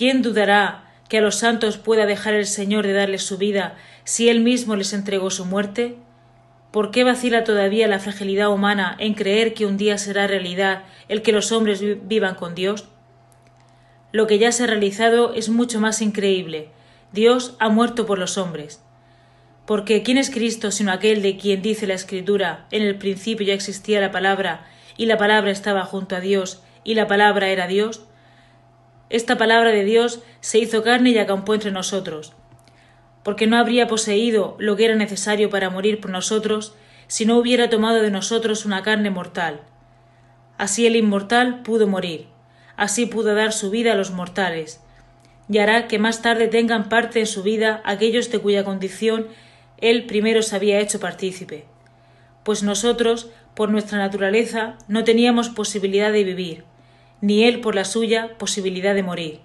¿Quién 0.00 0.22
dudará 0.22 0.84
que 1.10 1.18
a 1.18 1.20
los 1.20 1.34
santos 1.34 1.76
pueda 1.76 2.06
dejar 2.06 2.32
el 2.32 2.46
Señor 2.46 2.86
de 2.86 2.94
darles 2.94 3.22
su 3.22 3.36
vida 3.36 3.76
si 4.04 4.30
Él 4.30 4.40
mismo 4.40 4.74
les 4.74 4.94
entregó 4.94 5.28
su 5.28 5.44
muerte? 5.44 5.98
¿Por 6.70 6.90
qué 6.90 7.04
vacila 7.04 7.44
todavía 7.44 7.86
la 7.86 7.98
fragilidad 7.98 8.50
humana 8.50 8.96
en 8.98 9.12
creer 9.12 9.52
que 9.52 9.66
un 9.66 9.76
día 9.76 9.98
será 9.98 10.26
realidad 10.26 10.84
el 11.10 11.20
que 11.20 11.32
los 11.32 11.52
hombres 11.52 11.82
vivan 12.08 12.34
con 12.34 12.54
Dios? 12.54 12.88
Lo 14.10 14.26
que 14.26 14.38
ya 14.38 14.52
se 14.52 14.64
ha 14.64 14.68
realizado 14.68 15.34
es 15.34 15.50
mucho 15.50 15.80
más 15.80 16.00
increíble. 16.00 16.70
Dios 17.12 17.54
ha 17.58 17.68
muerto 17.68 18.06
por 18.06 18.18
los 18.18 18.38
hombres. 18.38 18.82
Porque 19.66 20.02
¿quién 20.02 20.16
es 20.16 20.30
Cristo 20.30 20.70
sino 20.70 20.92
aquel 20.92 21.20
de 21.20 21.36
quien 21.36 21.60
dice 21.60 21.86
la 21.86 21.92
Escritura 21.92 22.64
en 22.70 22.80
el 22.84 22.96
principio 22.96 23.46
ya 23.46 23.52
existía 23.52 24.00
la 24.00 24.12
palabra, 24.12 24.66
y 24.96 25.04
la 25.04 25.18
palabra 25.18 25.50
estaba 25.50 25.84
junto 25.84 26.16
a 26.16 26.20
Dios, 26.20 26.62
y 26.84 26.94
la 26.94 27.06
palabra 27.06 27.50
era 27.50 27.66
Dios? 27.66 28.06
Esta 29.10 29.36
palabra 29.36 29.70
de 29.70 29.84
Dios 29.84 30.22
se 30.40 30.60
hizo 30.60 30.84
carne 30.84 31.10
y 31.10 31.18
acampó 31.18 31.54
entre 31.54 31.72
nosotros. 31.72 32.32
Porque 33.24 33.48
no 33.48 33.58
habría 33.58 33.88
poseído 33.88 34.56
lo 34.58 34.76
que 34.76 34.84
era 34.84 34.94
necesario 34.94 35.50
para 35.50 35.68
morir 35.68 36.00
por 36.00 36.10
nosotros 36.10 36.74
si 37.08 37.26
no 37.26 37.36
hubiera 37.36 37.68
tomado 37.68 38.00
de 38.02 38.12
nosotros 38.12 38.64
una 38.64 38.82
carne 38.84 39.10
mortal. 39.10 39.62
Así 40.58 40.86
el 40.86 40.94
inmortal 40.94 41.62
pudo 41.62 41.88
morir, 41.88 42.28
así 42.76 43.04
pudo 43.04 43.34
dar 43.34 43.52
su 43.52 43.70
vida 43.70 43.92
a 43.92 43.96
los 43.96 44.12
mortales, 44.12 44.80
y 45.48 45.58
hará 45.58 45.88
que 45.88 45.98
más 45.98 46.22
tarde 46.22 46.46
tengan 46.46 46.88
parte 46.88 47.18
en 47.18 47.26
su 47.26 47.42
vida 47.42 47.82
aquellos 47.84 48.30
de 48.30 48.38
cuya 48.38 48.64
condición 48.64 49.26
él 49.78 50.06
primero 50.06 50.42
se 50.42 50.54
había 50.54 50.78
hecho 50.78 51.00
partícipe. 51.00 51.64
Pues 52.44 52.62
nosotros, 52.62 53.30
por 53.54 53.70
nuestra 53.70 53.98
naturaleza, 53.98 54.76
no 54.86 55.02
teníamos 55.02 55.48
posibilidad 55.48 56.12
de 56.12 56.22
vivir, 56.22 56.64
ni 57.20 57.44
él 57.44 57.60
por 57.60 57.74
la 57.74 57.84
suya 57.84 58.36
posibilidad 58.38 58.94
de 58.94 59.02
morir. 59.02 59.40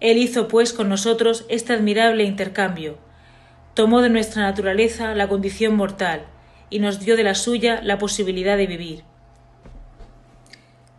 Él 0.00 0.18
hizo 0.18 0.48
pues 0.48 0.72
con 0.72 0.88
nosotros 0.88 1.44
este 1.48 1.72
admirable 1.72 2.24
intercambio. 2.24 2.98
Tomó 3.74 4.02
de 4.02 4.10
nuestra 4.10 4.42
naturaleza 4.42 5.14
la 5.14 5.28
condición 5.28 5.76
mortal 5.76 6.26
y 6.70 6.78
nos 6.78 7.00
dio 7.00 7.16
de 7.16 7.24
la 7.24 7.34
suya 7.34 7.80
la 7.82 7.98
posibilidad 7.98 8.56
de 8.56 8.66
vivir. 8.66 9.04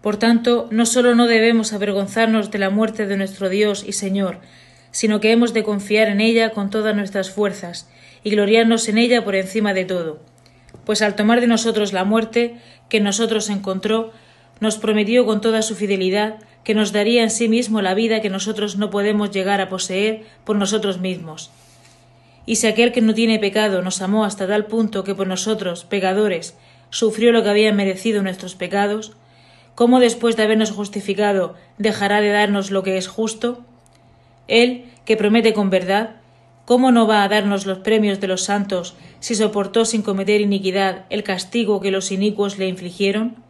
Por 0.02 0.18
tanto, 0.18 0.68
no 0.72 0.86
sólo 0.86 1.16
no 1.16 1.28
debemos 1.28 1.74
avergonzarnos 1.74 2.50
de 2.52 2.60
la 2.60 2.70
muerte 2.70 3.08
de 3.08 3.18
nuestro 3.18 3.50
Dios 3.50 3.84
y 3.86 3.94
Señor, 3.94 4.40
sino 4.92 5.20
que 5.20 5.32
hemos 5.32 5.54
de 5.54 5.64
confiar 5.64 6.08
en 6.08 6.22
ella 6.22 6.52
con 6.52 6.70
todas 6.70 6.96
nuestras 6.96 7.30
fuerzas 7.30 7.90
y 8.24 8.32
gloriarnos 8.32 8.88
en 8.88 8.98
ella 8.98 9.24
por 9.24 9.36
encima 9.36 9.74
de 9.74 9.86
todo. 9.86 10.20
Pues 10.86 11.02
al 11.02 11.16
tomar 11.16 11.42
de 11.42 11.48
nosotros 11.48 11.94
la 11.94 12.06
muerte 12.06 12.56
que 12.90 13.00
nosotros 13.00 13.50
encontró, 13.50 14.14
nos 14.60 14.78
prometió 14.78 15.26
con 15.26 15.42
toda 15.42 15.62
su 15.62 15.76
fidelidad 15.76 16.38
que 16.64 16.74
nos 16.74 16.92
daría 16.92 17.24
en 17.24 17.30
sí 17.30 17.48
mismo 17.48 17.82
la 17.82 17.94
vida 17.94 18.22
que 18.22 18.30
nosotros 18.30 18.78
no 18.78 18.90
podemos 18.90 19.32
llegar 19.32 19.62
a 19.62 19.70
poseer 19.70 20.24
por 20.44 20.56
nosotros 20.56 21.00
mismos. 21.00 21.52
Y 22.46 22.56
si 22.56 22.68
aquel 22.68 22.92
que 22.92 23.02
no 23.02 23.14
tiene 23.14 23.40
pecado 23.40 23.82
nos 23.82 24.02
amó 24.02 24.26
hasta 24.26 24.48
tal 24.48 24.66
punto 24.66 25.04
que 25.04 25.16
por 25.16 25.28
nosotros, 25.28 25.86
pecadores, 25.86 26.58
sufrió 26.90 27.32
lo 27.32 27.44
que 27.44 27.50
habían 27.50 27.76
merecido 27.76 28.24
nuestros 28.24 28.56
pecados, 28.56 29.14
¿cómo 29.76 30.00
después 30.00 30.36
de 30.36 30.44
habernos 30.44 30.72
justificado 30.72 31.56
dejará 31.78 32.22
de 32.22 32.30
darnos 32.30 32.72
lo 32.72 32.84
que 32.84 32.98
es 32.98 33.08
justo? 33.08 33.64
Él, 34.48 34.86
que 35.06 35.18
promete 35.18 35.54
con 35.54 35.70
verdad, 35.70 36.18
¿cómo 36.66 36.92
no 36.92 37.06
va 37.06 37.24
a 37.24 37.30
darnos 37.30 37.66
los 37.66 37.80
premios 37.80 38.20
de 38.20 38.28
los 38.28 38.44
santos 38.44 38.96
si 39.20 39.36
soportó 39.36 39.86
sin 39.86 40.02
cometer 40.02 40.42
iniquidad 40.42 41.06
el 41.10 41.24
castigo 41.24 41.82
que 41.82 41.92
los 41.92 42.12
inicuos 42.12 42.58
le 42.58 42.68
infligieron? 42.68 43.47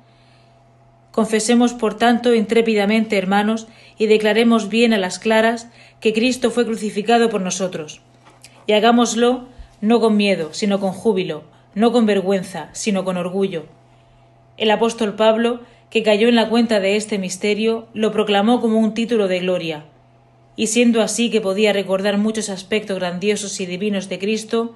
Confesemos, 1.17 1.73
por 1.73 1.95
tanto, 1.95 2.35
intrépidamente, 2.35 3.17
hermanos, 3.17 3.67
y 3.97 4.05
declaremos 4.05 4.69
bien 4.69 4.93
a 4.93 4.99
las 4.99 5.17
claras 5.17 5.67
que 5.99 6.13
Cristo 6.13 6.51
fue 6.51 6.63
crucificado 6.63 7.31
por 7.31 7.41
nosotros. 7.41 8.01
Y 8.67 8.73
hagámoslo 8.73 9.47
no 9.81 9.99
con 9.99 10.15
miedo, 10.15 10.49
sino 10.53 10.79
con 10.79 10.91
júbilo, 10.91 11.45
no 11.73 11.91
con 11.91 12.05
vergüenza, 12.05 12.69
sino 12.73 13.03
con 13.03 13.17
orgullo. 13.17 13.65
El 14.57 14.69
apóstol 14.69 15.15
Pablo, 15.15 15.61
que 15.89 16.03
cayó 16.03 16.27
en 16.27 16.35
la 16.35 16.49
cuenta 16.49 16.79
de 16.79 16.97
este 16.97 17.17
misterio, 17.17 17.87
lo 17.95 18.11
proclamó 18.11 18.61
como 18.61 18.77
un 18.77 18.93
título 18.93 19.27
de 19.27 19.39
gloria, 19.39 19.85
y 20.55 20.67
siendo 20.67 21.01
así 21.01 21.31
que 21.31 21.41
podía 21.41 21.73
recordar 21.73 22.19
muchos 22.19 22.51
aspectos 22.51 22.99
grandiosos 22.99 23.59
y 23.59 23.65
divinos 23.65 24.07
de 24.07 24.19
Cristo, 24.19 24.75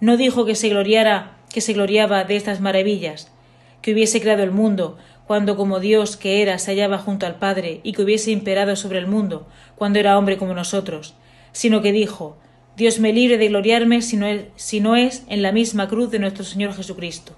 no 0.00 0.18
dijo 0.18 0.44
que 0.44 0.54
se 0.54 0.68
gloriara, 0.68 1.38
que 1.50 1.62
se 1.62 1.72
gloriaba 1.72 2.24
de 2.24 2.36
estas 2.36 2.60
maravillas, 2.60 3.32
que 3.80 3.94
hubiese 3.94 4.20
creado 4.20 4.42
el 4.42 4.50
mundo, 4.50 4.98
cuando 5.28 5.56
como 5.56 5.78
Dios 5.78 6.16
que 6.16 6.40
era 6.40 6.58
se 6.58 6.70
hallaba 6.70 6.96
junto 6.96 7.26
al 7.26 7.34
Padre 7.34 7.80
y 7.82 7.92
que 7.92 8.02
hubiese 8.02 8.30
imperado 8.30 8.76
sobre 8.76 8.98
el 8.98 9.06
mundo, 9.06 9.46
cuando 9.76 9.98
era 9.98 10.16
hombre 10.16 10.38
como 10.38 10.54
nosotros, 10.54 11.14
sino 11.52 11.82
que 11.82 11.92
dijo, 11.92 12.38
Dios 12.78 12.98
me 12.98 13.12
libre 13.12 13.36
de 13.36 13.48
gloriarme 13.48 14.00
si 14.00 14.16
no 14.16 14.26
es, 14.26 14.46
si 14.56 14.80
no 14.80 14.96
es 14.96 15.24
en 15.28 15.42
la 15.42 15.52
misma 15.52 15.86
cruz 15.86 16.10
de 16.10 16.18
nuestro 16.18 16.44
Señor 16.44 16.72
Jesucristo. 16.72 17.34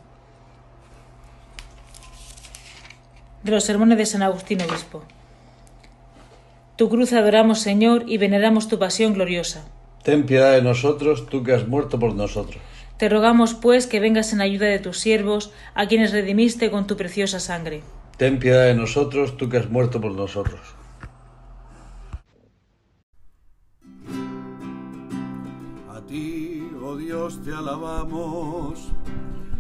De 3.43 3.51
los 3.51 3.65
sermones 3.65 3.99
de 3.99 4.07
San 4.07 4.23
Agustín 4.23 4.63
Obispo. 4.63 5.03
Tu 6.77 6.89
cruz 6.89 7.13
adoramos, 7.13 7.59
Señor, 7.59 8.05
y 8.07 8.19
veneramos 8.19 8.69
tu 8.69 8.79
pasión 8.79 9.15
gloriosa. 9.15 9.65
Ten 10.05 10.27
piedad 10.27 10.53
de 10.53 10.63
nosotros, 10.63 11.27
tú 11.27 11.43
que 11.43 11.55
has 11.55 11.67
muerto 11.67 11.99
por 11.99 12.15
nosotros. 12.15 12.63
Te 13.01 13.09
rogamos, 13.09 13.55
pues, 13.55 13.87
que 13.87 13.99
vengas 13.99 14.35
en 14.35 14.43
ayuda 14.43 14.67
de 14.67 14.79
tus 14.79 14.99
siervos, 14.99 15.55
a 15.73 15.87
quienes 15.87 16.13
redimiste 16.13 16.71
con 16.71 16.87
tu 16.87 16.99
preciosa 16.99 17.41
sangre. 17.41 17.83
Ten 18.19 18.39
piedad 18.39 18.67
de 18.67 18.75
nosotros, 18.75 19.39
tú 19.39 19.49
que 19.49 19.57
has 19.57 19.71
muerto 19.71 20.03
por 20.03 20.13
nosotros. 20.13 20.61
A 25.89 26.03
ti, 26.07 26.63
oh 26.85 26.95
Dios, 26.95 27.43
te 27.43 27.55
alabamos. 27.55 28.93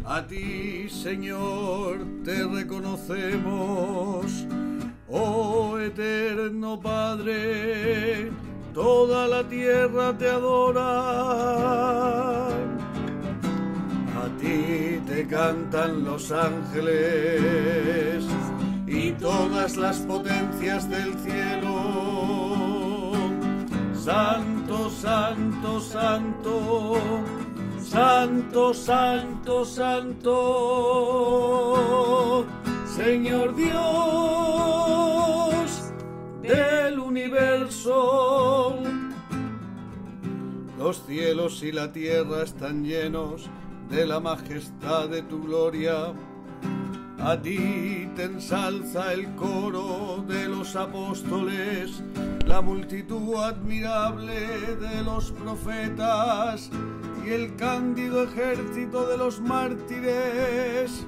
A 0.05 0.27
ti, 0.27 0.91
Señor, 0.91 2.05
te 2.23 2.47
reconocemos. 2.47 4.27
Oh 5.09 5.79
eterno 5.79 6.79
Padre, 6.79 8.31
toda 8.75 9.27
la 9.27 9.49
tierra 9.49 10.13
te 10.19 10.29
adora 10.29 11.70
cantan 15.31 16.05
los 16.05 16.33
ángeles 16.33 18.25
y 18.89 19.13
todas 19.13 19.77
las 19.77 19.99
potencias 19.99 20.91
del 20.91 21.15
cielo. 21.21 23.13
Santo, 23.95 24.91
santo, 24.91 25.81
santo, 25.81 26.99
santo, 27.81 28.75
santo, 28.75 29.65
santo, 29.65 30.37
Señor 32.97 33.55
Dios 33.55 33.71
del 36.43 36.99
universo. 36.99 38.75
Los 40.77 41.07
cielos 41.07 41.63
y 41.63 41.71
la 41.71 41.93
tierra 41.93 42.43
están 42.43 42.83
llenos 42.85 43.49
de 43.91 44.07
la 44.07 44.21
majestad 44.21 45.09
de 45.09 45.23
tu 45.23 45.43
gloria. 45.43 46.15
A 47.19 47.37
ti 47.37 48.09
te 48.15 48.25
ensalza 48.25 49.13
el 49.13 49.35
coro 49.35 50.25
de 50.27 50.49
los 50.49 50.77
apóstoles, 50.77 52.03
la 52.47 52.63
multitud 52.63 53.35
admirable 53.35 54.77
de 54.81 55.03
los 55.03 55.33
profetas 55.33 56.71
y 57.27 57.31
el 57.31 57.57
cándido 57.57 58.23
ejército 58.23 59.07
de 59.09 59.19
los 59.19 59.41
mártires. 59.41 61.07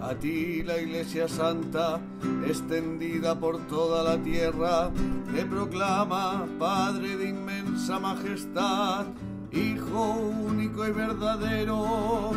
A 0.00 0.14
ti 0.14 0.62
la 0.62 0.78
Iglesia 0.78 1.28
Santa, 1.28 2.00
extendida 2.46 3.38
por 3.38 3.58
toda 3.66 4.02
la 4.02 4.22
tierra, 4.22 4.90
te 5.34 5.44
proclama, 5.44 6.46
Padre 6.58 7.16
de 7.16 7.28
inmensa 7.28 7.98
majestad, 7.98 9.06
Hijo 9.50 10.12
único 10.46 10.86
y 10.86 10.90
verdadero, 10.90 12.32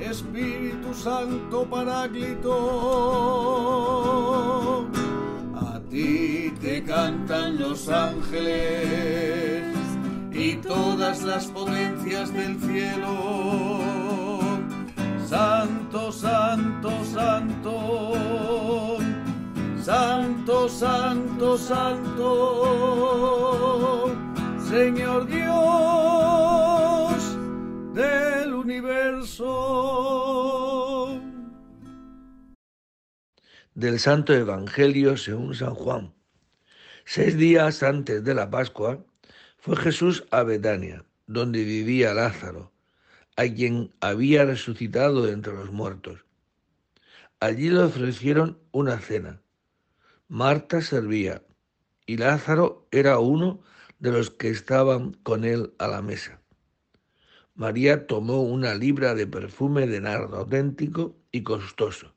Espíritu 0.00 0.94
Santo 0.94 1.66
Paráclito. 1.66 2.50
A 5.54 5.78
ti 5.90 6.54
te 6.62 6.82
cantan 6.82 7.58
los 7.58 7.88
ángeles 7.90 9.76
y 10.32 10.54
todas 10.56 11.22
las 11.22 11.46
potencias 11.48 12.32
del 12.32 12.58
cielo. 12.58 13.80
Santo, 15.28 16.10
santo, 16.10 16.90
santo. 17.04 18.12
Santo, 19.82 20.68
santo, 20.70 21.58
santo. 21.58 22.24
Señor 24.66 25.26
Dios 25.26 26.23
del 27.94 28.52
universo. 28.52 29.46
Del 33.74 34.00
Santo 34.00 34.34
Evangelio 34.34 35.16
según 35.16 35.54
San 35.54 35.74
Juan. 35.74 36.12
Seis 37.04 37.36
días 37.36 37.84
antes 37.84 38.24
de 38.24 38.34
la 38.34 38.50
Pascua 38.50 39.04
fue 39.58 39.76
Jesús 39.76 40.24
a 40.30 40.42
Betania, 40.42 41.04
donde 41.26 41.62
vivía 41.64 42.14
Lázaro, 42.14 42.72
a 43.36 43.44
quien 43.44 43.94
había 44.00 44.44
resucitado 44.44 45.28
entre 45.28 45.52
los 45.52 45.70
muertos. 45.70 46.24
Allí 47.38 47.68
le 47.70 47.80
ofrecieron 47.80 48.58
una 48.72 48.98
cena. 48.98 49.40
Marta 50.28 50.80
servía 50.80 51.42
y 52.06 52.16
Lázaro 52.16 52.88
era 52.90 53.20
uno 53.20 53.62
de 54.00 54.10
los 54.10 54.30
que 54.30 54.50
estaban 54.50 55.12
con 55.22 55.44
él 55.44 55.74
a 55.78 55.86
la 55.86 56.02
mesa. 56.02 56.43
María 57.56 58.08
tomó 58.08 58.42
una 58.42 58.74
libra 58.74 59.14
de 59.14 59.28
perfume 59.28 59.86
de 59.86 60.00
nardo 60.00 60.38
auténtico 60.38 61.16
y 61.30 61.44
costoso. 61.44 62.12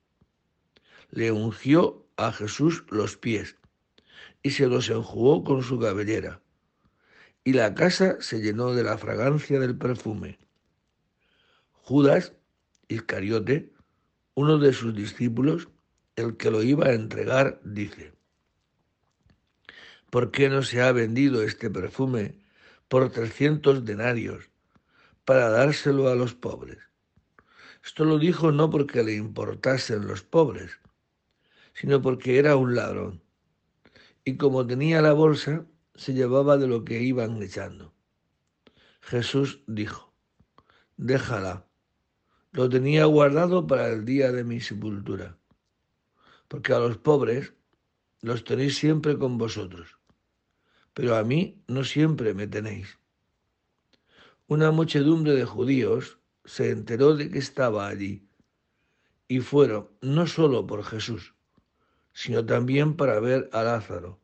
Le 1.11 1.31
ungió 1.31 2.07
a 2.17 2.31
Jesús 2.31 2.83
los 2.89 3.17
pies 3.17 3.55
y 4.41 4.49
se 4.49 4.65
los 4.65 4.89
enjugó 4.89 5.43
con 5.43 5.61
su 5.61 5.79
cabellera. 5.79 6.41
Y 7.43 7.53
la 7.53 7.75
casa 7.75 8.17
se 8.19 8.41
llenó 8.41 8.73
de 8.73 8.83
la 8.83 8.97
fragancia 8.97 9.59
del 9.59 9.77
perfume. 9.77 10.39
Judas 11.71 12.33
Iscariote, 12.87 13.71
uno 14.33 14.57
de 14.57 14.73
sus 14.73 14.95
discípulos, 14.95 15.69
el 16.15 16.37
que 16.37 16.49
lo 16.49 16.63
iba 16.63 16.87
a 16.87 16.93
entregar, 16.93 17.61
dice, 17.63 18.13
¿Por 20.09 20.31
qué 20.31 20.49
no 20.49 20.63
se 20.63 20.81
ha 20.81 20.91
vendido 20.91 21.43
este 21.43 21.69
perfume 21.69 22.39
por 22.87 23.11
trescientos 23.11 23.85
denarios 23.85 24.49
para 25.27 25.49
dárselo 25.49 26.07
a 26.07 26.15
los 26.15 26.33
pobres? 26.33 26.77
Esto 27.83 28.05
lo 28.05 28.17
dijo 28.17 28.53
no 28.53 28.69
porque 28.69 29.03
le 29.03 29.13
importasen 29.13 30.07
los 30.07 30.23
pobres, 30.23 30.71
sino 31.73 32.01
porque 32.01 32.39
era 32.39 32.55
un 32.55 32.75
ladrón. 32.75 33.21
Y 34.23 34.37
como 34.37 34.65
tenía 34.65 35.01
la 35.01 35.11
bolsa, 35.11 35.65
se 35.95 36.13
llevaba 36.13 36.55
de 36.55 36.67
lo 36.67 36.85
que 36.85 37.01
iban 37.01 37.43
echando. 37.43 37.93
Jesús 39.01 39.63
dijo, 39.67 40.13
déjala, 40.95 41.67
lo 42.53 42.69
tenía 42.69 43.03
guardado 43.03 43.67
para 43.67 43.89
el 43.89 44.05
día 44.05 44.31
de 44.31 44.45
mi 44.45 44.61
sepultura, 44.61 45.37
porque 46.47 46.71
a 46.71 46.79
los 46.79 46.97
pobres 46.97 47.53
los 48.21 48.45
tenéis 48.45 48.77
siempre 48.77 49.17
con 49.17 49.37
vosotros 49.37 49.97
pero 50.97 51.15
a 51.15 51.23
mí 51.23 51.61
no 51.67 51.83
siempre 51.83 52.33
me 52.33 52.47
tenéis. 52.47 52.97
Una 54.49 54.71
muchedumbre 54.71 55.33
de 55.33 55.43
judíos 55.43 56.19
se 56.45 56.71
enteró 56.71 57.17
de 57.17 57.29
que 57.29 57.37
estaba 57.37 57.85
allí 57.89 58.29
y 59.27 59.41
fueron 59.41 59.89
no 59.99 60.25
solo 60.25 60.65
por 60.65 60.85
Jesús, 60.85 61.35
sino 62.13 62.45
también 62.45 62.95
para 62.95 63.19
ver 63.19 63.49
a 63.51 63.63
Lázaro, 63.63 64.21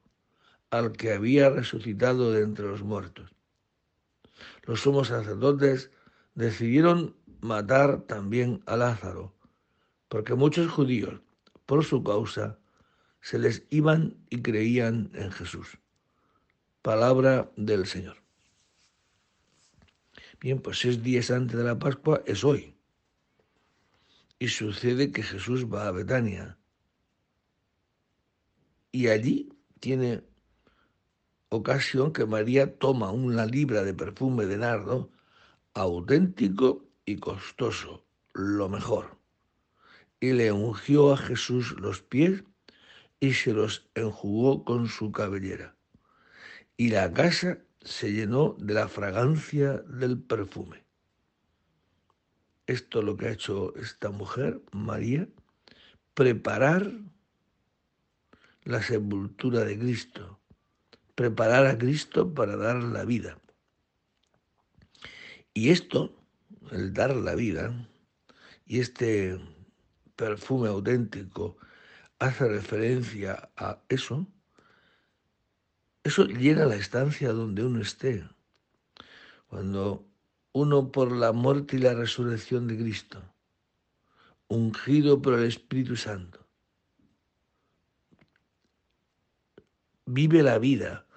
al 0.69 0.93
que 0.93 1.11
había 1.11 1.49
resucitado 1.49 2.31
de 2.31 2.43
entre 2.43 2.65
los 2.65 2.83
muertos. 2.83 3.35
Los 4.63 4.79
sumos 4.79 5.09
sacerdotes 5.09 5.91
decidieron 6.35 7.17
matar 7.41 8.03
también 8.03 8.63
a 8.65 8.77
Lázaro, 8.77 9.35
porque 10.07 10.35
muchos 10.35 10.71
judíos, 10.71 11.19
por 11.65 11.83
su 11.83 12.01
causa, 12.01 12.59
se 13.19 13.39
les 13.39 13.65
iban 13.71 14.15
y 14.29 14.41
creían 14.41 15.11
en 15.15 15.31
Jesús. 15.31 15.79
Palabra 16.81 17.51
del 17.57 17.87
Señor. 17.87 18.22
Bien, 20.43 20.59
pues 20.59 20.79
seis 20.79 21.01
días 21.01 21.31
antes 21.31 21.55
de 21.55 21.63
la 21.63 21.79
Pascua 21.79 22.21
es 22.25 22.43
hoy. 22.43 22.75
Y 24.39 24.49
sucede 24.49 25.09
que 25.09 25.23
Jesús 25.23 25.71
va 25.73 25.87
a 25.87 25.91
Betania. 25.91 26.57
Y 28.91 29.07
allí 29.07 29.53
tiene 29.79 30.21
ocasión 31.47 32.11
que 32.11 32.25
María 32.25 32.77
toma 32.77 33.09
una 33.09 33.45
libra 33.45 33.83
de 33.83 33.93
perfume 33.93 34.45
de 34.45 34.57
nardo 34.57 35.09
auténtico 35.75 36.83
y 37.05 37.15
costoso, 37.15 38.05
lo 38.33 38.67
mejor, 38.67 39.17
y 40.19 40.33
le 40.33 40.51
ungió 40.51 41.13
a 41.13 41.17
Jesús 41.17 41.71
los 41.79 42.01
pies 42.01 42.43
y 43.21 43.31
se 43.31 43.53
los 43.53 43.89
enjugó 43.95 44.65
con 44.65 44.89
su 44.89 45.09
cabellera 45.13 45.77
y 46.75 46.89
la 46.89 47.13
casa 47.13 47.59
se 47.83 48.11
llenó 48.11 48.55
de 48.59 48.73
la 48.73 48.87
fragancia 48.87 49.77
del 49.77 50.21
perfume. 50.21 50.83
Esto 52.65 52.99
es 52.99 53.05
lo 53.05 53.17
que 53.17 53.27
ha 53.27 53.31
hecho 53.31 53.75
esta 53.75 54.09
mujer, 54.09 54.61
María, 54.71 55.27
preparar 56.13 56.91
la 58.63 58.81
sepultura 58.81 59.65
de 59.65 59.77
Cristo, 59.77 60.39
preparar 61.15 61.65
a 61.65 61.77
Cristo 61.77 62.33
para 62.33 62.55
dar 62.55 62.81
la 62.81 63.03
vida. 63.03 63.37
Y 65.53 65.69
esto, 65.69 66.15
el 66.71 66.93
dar 66.93 67.15
la 67.15 67.35
vida, 67.35 67.89
y 68.65 68.79
este 68.79 69.39
perfume 70.15 70.69
auténtico 70.69 71.57
hace 72.19 72.47
referencia 72.47 73.49
a 73.57 73.79
eso, 73.89 74.25
eso 76.03 76.25
llena 76.25 76.65
la 76.65 76.75
estancia 76.75 77.31
donde 77.31 77.63
uno 77.63 77.81
esté. 77.81 78.27
Cuando 79.47 80.05
uno 80.51 80.91
por 80.91 81.11
la 81.11 81.31
muerte 81.31 81.77
y 81.77 81.79
la 81.79 81.93
resurrección 81.93 82.67
de 82.67 82.77
Cristo, 82.77 83.23
ungido 84.47 85.21
por 85.21 85.39
el 85.39 85.45
Espíritu 85.45 85.95
Santo, 85.95 86.45
vive 90.05 90.43
la 90.43 90.59
vida, 90.59 91.07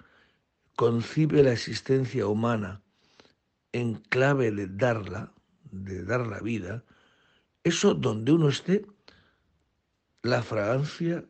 concibe 0.75 1.43
la 1.43 1.51
existencia 1.51 2.27
humana 2.27 2.81
en 3.73 3.95
clave 3.95 4.51
de 4.51 4.67
darla, 4.67 5.33
de 5.71 6.03
dar 6.03 6.25
la 6.25 6.39
vida, 6.39 6.85
eso 7.63 7.93
donde 7.93 8.31
uno 8.31 8.47
esté, 8.47 8.85
la 10.21 10.41
fragancia 10.41 11.25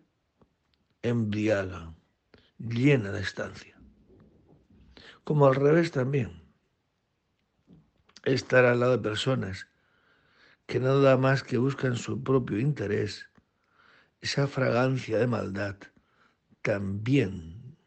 embriaga 1.02 1.96
llena 2.60 3.12
la 3.12 3.20
estancia. 3.20 3.80
Como 5.24 5.48
al 5.48 5.56
revés 5.56 5.91
también. 5.91 6.43
Estar 8.24 8.65
al 8.65 8.80
lado 8.80 8.93
de 8.93 9.04
personas 9.04 9.67
que 10.65 10.80
nada 10.80 11.17
más 11.17 11.43
que 11.43 11.58
buscan 11.58 11.96
su 11.96 12.24
propio 12.24 12.60
interés, 12.60 13.30
esa 14.20 14.48
fragancia 14.48 15.17
de 15.17 15.28
maldad, 15.28 15.78
también 16.62 17.78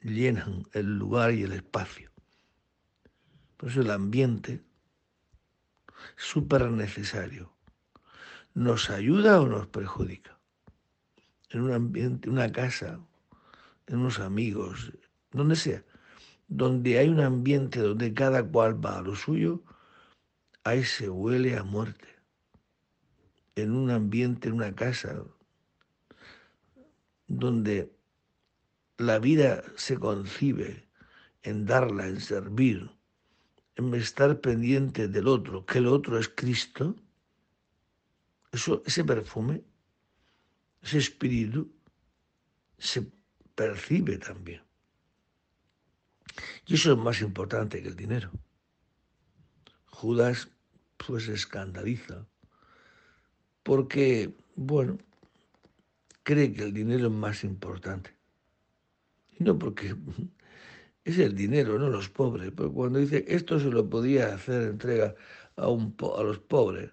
llenan 0.00 0.64
el 0.72 0.98
lugar 0.98 1.32
y 1.34 1.42
el 1.42 1.52
espacio. 1.52 2.10
Por 3.58 3.68
eso 3.68 3.82
el 3.82 3.90
ambiente 3.90 4.64
súper 6.16 6.70
necesario. 6.70 7.54
¿Nos 8.54 8.88
ayuda 8.88 9.40
o 9.42 9.46
nos 9.46 9.66
perjudica? 9.66 10.39
En 11.50 11.62
un 11.62 11.72
ambiente, 11.72 12.30
una 12.30 12.50
casa, 12.50 13.00
en 13.86 13.98
unos 13.98 14.20
amigos, 14.20 14.92
donde 15.32 15.56
sea, 15.56 15.84
donde 16.48 16.98
hay 16.98 17.08
un 17.08 17.20
ambiente 17.20 17.80
donde 17.80 18.14
cada 18.14 18.44
cual 18.44 18.84
va 18.84 18.98
a 18.98 19.02
lo 19.02 19.14
suyo, 19.14 19.62
ahí 20.64 20.84
se 20.84 21.08
huele 21.08 21.56
a 21.56 21.64
muerte. 21.64 22.08
En 23.56 23.72
un 23.72 23.90
ambiente, 23.90 24.48
en 24.48 24.54
una 24.54 24.74
casa, 24.74 25.22
donde 27.26 27.92
la 28.96 29.18
vida 29.18 29.62
se 29.76 29.98
concibe 29.98 30.88
en 31.42 31.66
darla, 31.66 32.06
en 32.06 32.20
servir, 32.20 32.90
en 33.76 33.94
estar 33.94 34.40
pendiente 34.40 35.08
del 35.08 35.26
otro, 35.26 35.64
que 35.64 35.78
el 35.78 35.86
otro 35.86 36.18
es 36.18 36.28
Cristo, 36.28 36.96
eso, 38.52 38.82
ese 38.84 39.04
perfume 39.04 39.62
ese 40.82 40.98
espíritu 40.98 41.72
se 42.78 43.06
percibe 43.54 44.18
también. 44.18 44.62
Y 46.66 46.74
eso 46.74 46.92
es 46.92 46.98
más 46.98 47.20
importante 47.20 47.82
que 47.82 47.88
el 47.88 47.96
dinero. 47.96 48.30
Judas 49.86 50.48
pues 50.96 51.28
escandaliza 51.28 52.26
porque, 53.62 54.34
bueno, 54.56 54.98
cree 56.22 56.52
que 56.52 56.62
el 56.62 56.72
dinero 56.72 57.06
es 57.06 57.12
más 57.12 57.44
importante. 57.44 58.14
Y 59.38 59.44
no 59.44 59.58
porque 59.58 59.94
es 61.04 61.18
el 61.18 61.34
dinero, 61.34 61.78
no 61.78 61.88
los 61.90 62.08
pobres. 62.08 62.52
Pero 62.56 62.72
cuando 62.72 62.98
dice 62.98 63.24
esto 63.28 63.58
se 63.58 63.70
lo 63.70 63.88
podía 63.88 64.34
hacer 64.34 64.62
entrega 64.62 65.14
a, 65.56 65.68
un, 65.68 65.94
a 66.16 66.22
los 66.22 66.38
pobres, 66.38 66.92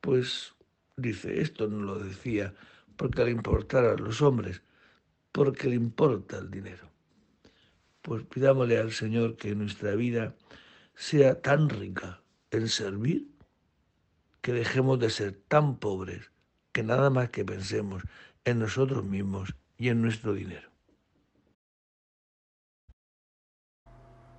pues 0.00 0.53
dice 0.96 1.40
esto 1.40 1.68
no 1.68 1.80
lo 1.80 1.98
decía 1.98 2.54
porque 2.96 3.24
le 3.24 3.30
importara 3.30 3.92
a 3.92 3.96
los 3.96 4.22
hombres, 4.22 4.62
porque 5.32 5.68
le 5.68 5.74
importa 5.74 6.38
el 6.38 6.50
dinero. 6.50 6.88
Pues 8.02 8.22
pidámosle 8.24 8.78
al 8.78 8.92
Señor 8.92 9.36
que 9.36 9.54
nuestra 9.54 9.94
vida 9.94 10.34
sea 10.94 11.40
tan 11.40 11.68
rica 11.68 12.20
en 12.50 12.68
servir 12.68 13.28
que 14.40 14.52
dejemos 14.52 14.98
de 14.98 15.10
ser 15.10 15.32
tan 15.48 15.78
pobres 15.78 16.30
que 16.72 16.82
nada 16.82 17.10
más 17.10 17.30
que 17.30 17.44
pensemos 17.44 18.02
en 18.44 18.58
nosotros 18.58 19.04
mismos 19.04 19.54
y 19.78 19.88
en 19.88 20.02
nuestro 20.02 20.34
dinero. 20.34 20.68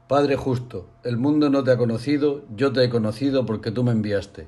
Padre 0.08 0.36
justo, 0.36 0.92
el 1.04 1.18
mundo 1.18 1.50
no 1.50 1.64
te 1.64 1.72
ha 1.72 1.78
conocido, 1.78 2.46
yo 2.56 2.72
te 2.72 2.84
he 2.84 2.90
conocido 2.90 3.46
porque 3.48 3.72
tú 3.72 3.84
me 3.84 3.92
enviaste. 3.92 4.48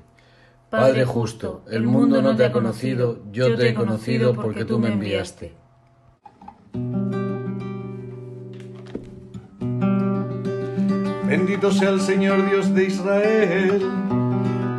Padre 0.70 1.06
justo, 1.06 1.62
el 1.70 1.84
mundo 1.84 2.20
no 2.20 2.36
te 2.36 2.44
ha 2.44 2.52
conocido, 2.52 3.20
yo 3.32 3.56
te 3.56 3.70
he 3.70 3.74
conocido 3.74 4.34
porque 4.34 4.66
tú 4.66 4.78
me 4.78 4.88
enviaste. 4.92 5.54
Bendito 11.26 11.72
sea 11.72 11.88
el 11.88 12.02
Señor 12.02 12.50
Dios 12.50 12.74
de 12.74 12.84
Israel, 12.84 13.82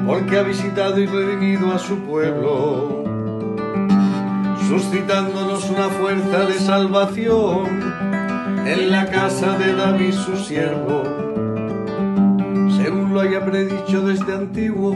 porque 0.06 0.38
ha 0.38 0.43
visitado 0.43 0.99
y 0.99 1.08
redimido 1.08 1.71
a 1.71 1.80
su 1.80 1.97
pueblo, 2.02 3.04
suscitándonos 4.67 5.67
una 5.71 5.89
fuerza 5.89 6.45
de 6.45 6.54
salvación 6.54 7.65
en 8.67 8.91
la 8.91 9.08
casa 9.08 9.58
de 9.58 9.73
David 9.73 10.13
su 10.13 10.38
siervo, 10.38 11.02
según 12.78 13.12
lo 13.12 13.21
haya 13.21 13.43
predicho 13.43 14.02
desde 14.02 14.36
antiguo 14.36 14.95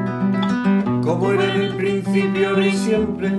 como 1.11 1.33
era 1.33 1.55
en 1.55 1.61
el 1.61 1.75
principio, 1.75 2.49
ahora 2.49 2.65
y 2.65 2.71
siempre, 2.71 3.29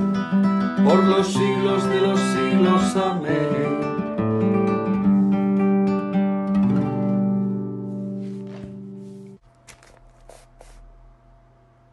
por 0.85 1.04
los 1.04 1.26
siglos 1.26 1.88
de 1.88 2.00
los 2.02 2.20
siglos. 2.20 2.96
Amén. 2.96 3.80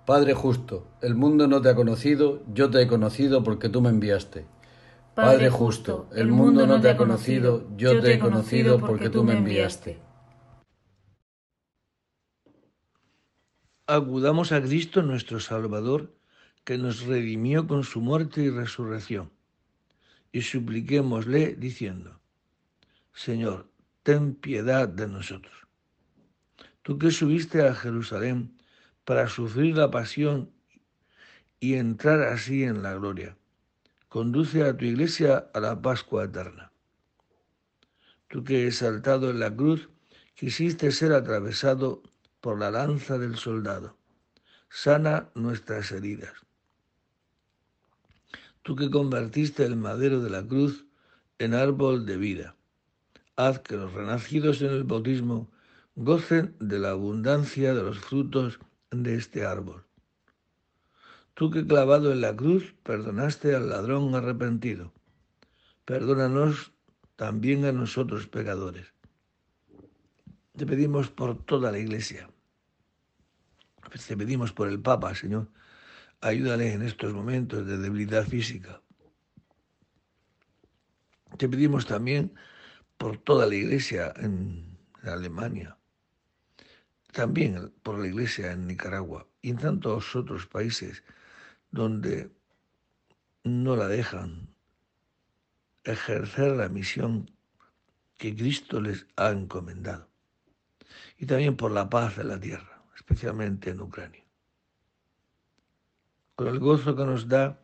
Padre 0.06 0.34
justo, 0.34 0.88
el 1.02 1.16
mundo 1.16 1.48
no 1.48 1.62
te 1.62 1.70
ha 1.70 1.76
conocido, 1.76 2.42
yo 2.54 2.70
te 2.70 2.82
he 2.82 2.88
conocido 2.88 3.42
porque 3.44 3.70
tú 3.70 3.82
me 3.82 3.90
enviaste. 3.90 4.46
Padre 5.16 5.50
justo, 5.50 6.08
el 6.14 6.28
mundo 6.28 6.68
no 6.68 6.82
te 6.82 6.90
ha 6.90 6.98
conocido, 6.98 7.64
yo 7.78 8.02
te 8.02 8.16
he 8.16 8.20
conocido 8.20 8.80
porque 8.80 9.10
tú 9.10 9.24
me 9.24 9.38
enviaste. 9.38 10.09
Acudamos 13.90 14.52
a 14.52 14.62
Cristo 14.62 15.02
nuestro 15.02 15.40
Salvador, 15.40 16.14
que 16.64 16.78
nos 16.78 17.02
redimió 17.02 17.66
con 17.66 17.84
su 17.84 18.02
muerte 18.02 18.42
y 18.42 18.50
resurrección, 18.50 19.32
y 20.32 20.44
supliquémosle 20.44 21.56
diciendo, 21.56 22.20
Señor, 23.14 23.68
ten 24.04 24.36
piedad 24.36 24.88
de 24.88 25.08
nosotros. 25.08 25.68
Tú 26.84 27.00
que 27.00 27.10
subiste 27.10 27.68
a 27.68 27.74
Jerusalén 27.74 28.58
para 29.06 29.28
sufrir 29.28 29.76
la 29.76 29.90
pasión 29.90 30.52
y 31.60 31.74
entrar 31.74 32.22
así 32.22 32.64
en 32.64 32.84
la 32.84 32.94
gloria, 32.94 33.38
conduce 34.08 34.64
a 34.64 34.78
tu 34.78 34.86
iglesia 34.86 35.50
a 35.54 35.60
la 35.60 35.82
Pascua 35.82 36.26
eterna. 36.26 36.72
Tú 38.28 38.44
que 38.44 38.68
exaltado 38.68 39.32
en 39.32 39.40
la 39.40 39.56
cruz 39.56 39.90
quisiste 40.36 40.92
ser 40.92 41.12
atravesado 41.14 42.04
por 42.42 42.60
la 42.60 42.72
lanza 42.72 43.18
del 43.18 43.38
soldado. 43.38 43.98
Sana 44.70 45.30
nuestras 45.36 45.92
heridas. 45.92 46.34
Tú 48.62 48.76
que 48.76 48.90
convertiste 48.90 49.66
el 49.66 49.76
madero 49.76 50.22
de 50.22 50.30
la 50.30 50.46
cruz 50.46 50.86
en 51.40 51.54
árbol 51.54 52.06
de 52.06 52.18
vida, 52.18 52.56
haz 53.36 53.60
que 53.60 53.76
los 53.76 53.94
renacidos 53.94 54.62
en 54.62 54.70
el 54.70 54.84
bautismo 54.84 55.50
gocen 55.96 56.56
de 56.60 56.80
la 56.80 56.92
abundancia 56.92 57.74
de 57.74 57.84
los 57.84 58.00
frutos 58.00 58.60
de 58.92 59.16
este 59.16 59.46
árbol. 59.46 59.86
Tú 61.34 61.50
que 61.50 61.66
clavado 61.66 62.12
en 62.12 62.22
la 62.22 62.36
cruz 62.36 62.76
perdonaste 62.84 63.56
al 63.56 63.70
ladrón 63.70 64.14
arrepentido, 64.14 64.94
perdónanos 65.86 66.74
también 67.16 67.66
a 67.66 67.72
nosotros 67.72 68.28
pecadores 68.28 68.94
te 70.60 70.66
pedimos 70.66 71.10
por 71.10 71.46
toda 71.46 71.72
la 71.72 71.80
iglesia. 71.80 72.30
Te 74.08 74.18
pedimos 74.18 74.52
por 74.52 74.68
el 74.68 74.82
Papa, 74.82 75.16
Señor. 75.16 75.48
Ayúdale 76.20 76.74
en 76.74 76.82
estos 76.82 77.14
momentos 77.14 77.66
de 77.66 77.78
debilidad 77.78 78.26
física. 78.26 78.82
Te 81.38 81.48
pedimos 81.48 81.86
también 81.86 82.34
por 82.98 83.18
toda 83.18 83.46
la 83.48 83.56
iglesia 83.56 84.14
en 84.18 84.78
Alemania, 85.04 85.78
también 87.14 87.74
por 87.82 87.98
la 87.98 88.08
iglesia 88.08 88.52
en 88.52 88.68
Nicaragua 88.68 89.28
y 89.42 89.52
en 89.52 89.58
tantos 89.60 90.14
otros 90.14 90.46
países 90.46 91.06
donde 91.72 92.30
no 93.46 93.78
la 93.78 93.88
dejan 93.88 94.54
ejercer 95.86 96.58
la 96.58 96.68
misión 96.68 97.32
que 98.18 98.36
Cristo 98.36 98.82
les 98.82 99.08
ha 99.16 99.30
encomendado 99.30 100.09
y 101.20 101.26
también 101.26 101.58
por 101.58 101.72
la 101.72 101.90
paz 101.90 102.16
de 102.16 102.24
la 102.24 102.40
tierra, 102.40 102.82
especialmente 102.96 103.70
en 103.72 103.82
Ucrania. 103.82 104.24
Con 106.36 106.48
el 106.48 106.60
gozo 106.60 106.96
que 106.96 107.04
nos 107.04 107.28
da 107.28 107.60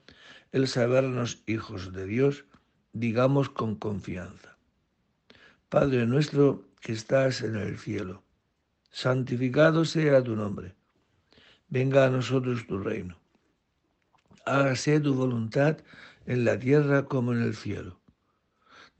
el 0.51 0.67
sabernos 0.67 1.41
hijos 1.47 1.93
de 1.93 2.05
Dios, 2.05 2.45
digamos 2.91 3.49
con 3.49 3.75
confianza, 3.75 4.57
Padre 5.69 6.05
nuestro 6.05 6.65
que 6.81 6.91
estás 6.91 7.41
en 7.41 7.55
el 7.55 7.79
cielo, 7.79 8.23
santificado 8.91 9.85
sea 9.85 10.21
tu 10.21 10.35
nombre. 10.35 10.75
Venga 11.69 12.05
a 12.05 12.09
nosotros 12.09 12.67
tu 12.67 12.77
reino. 12.79 13.17
Hágase 14.45 14.99
tu 14.99 15.15
voluntad 15.15 15.77
en 16.25 16.45
la 16.45 16.59
tierra 16.59 17.05
como 17.05 17.33
en 17.33 17.41
el 17.41 17.55
cielo. 17.55 17.99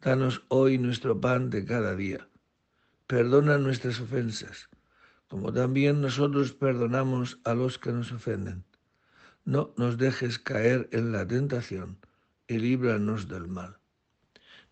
Danos 0.02 0.44
hoy 0.48 0.78
nuestro 0.78 1.20
pan 1.22 1.50
de 1.50 1.66
cada 1.66 1.96
día. 1.96 2.28
Perdona 3.08 3.60
nuestras 3.60 4.00
ofensas, 4.00 4.68
como 5.28 5.54
también 5.54 6.02
nosotros 6.02 6.54
perdonamos 6.54 7.40
a 7.44 7.54
los 7.54 7.78
que 7.78 7.92
nos 7.92 8.12
ofenden. 8.12 8.64
No 9.44 9.76
nos 9.78 10.00
dejes 10.00 10.40
caer 10.40 10.90
en 10.92 11.12
la 11.12 11.28
tentación 11.28 12.00
y 12.48 12.58
líbranos 12.58 13.28
del 13.28 13.48
mal. 13.48 13.78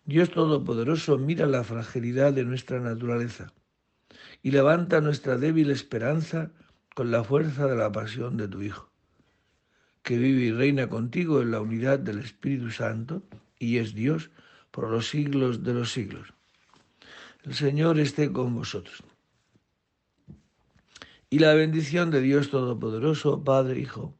Dios 0.04 0.32
Todopoderoso 0.32 1.16
mira 1.16 1.46
la 1.46 1.62
fragilidad 1.62 2.32
de 2.32 2.44
nuestra 2.44 2.80
naturaleza 2.80 3.52
y 4.42 4.50
levanta 4.50 5.00
nuestra 5.00 5.38
débil 5.38 5.70
esperanza 5.70 6.50
con 6.96 7.12
la 7.12 7.22
fuerza 7.22 7.68
de 7.68 7.76
la 7.76 7.92
pasión 7.92 8.36
de 8.36 8.48
tu 8.48 8.62
Hijo, 8.62 8.90
que 10.02 10.18
vive 10.18 10.42
y 10.42 10.52
reina 10.52 10.88
contigo 10.88 11.40
en 11.40 11.52
la 11.52 11.60
unidad 11.60 12.00
del 12.00 12.18
Espíritu 12.18 12.70
Santo 12.70 13.22
y 13.60 13.78
es 13.78 13.94
Dios 13.94 14.30
por 14.72 14.90
los 14.90 15.08
siglos 15.08 15.62
de 15.62 15.74
los 15.74 15.92
siglos. 15.92 16.34
El 17.44 17.54
Señor 17.54 17.98
esté 17.98 18.32
con 18.32 18.54
vosotros. 18.54 19.04
Y 21.28 21.40
la 21.40 21.52
bendición 21.52 22.10
de 22.10 22.22
Dios 22.22 22.48
Todopoderoso, 22.48 23.44
Padre, 23.44 23.80
Hijo 23.80 24.16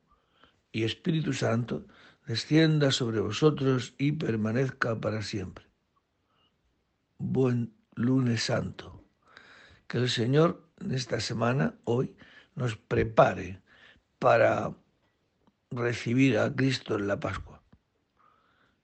y 0.72 0.84
Espíritu 0.84 1.32
Santo, 1.32 1.86
descienda 2.26 2.90
sobre 2.90 3.20
vosotros 3.20 3.94
y 3.96 4.12
permanezca 4.12 5.00
para 5.00 5.22
siempre. 5.22 5.64
Buen 7.16 7.72
lunes 7.94 8.42
santo. 8.42 9.02
Que 9.86 9.98
el 9.98 10.10
Señor 10.10 10.68
esta 10.90 11.18
semana, 11.18 11.76
hoy, 11.84 12.14
nos 12.54 12.76
prepare 12.76 13.62
para 14.18 14.76
recibir 15.70 16.36
a 16.36 16.54
Cristo 16.54 16.96
en 16.96 17.08
la 17.08 17.20
Pascua. 17.20 17.62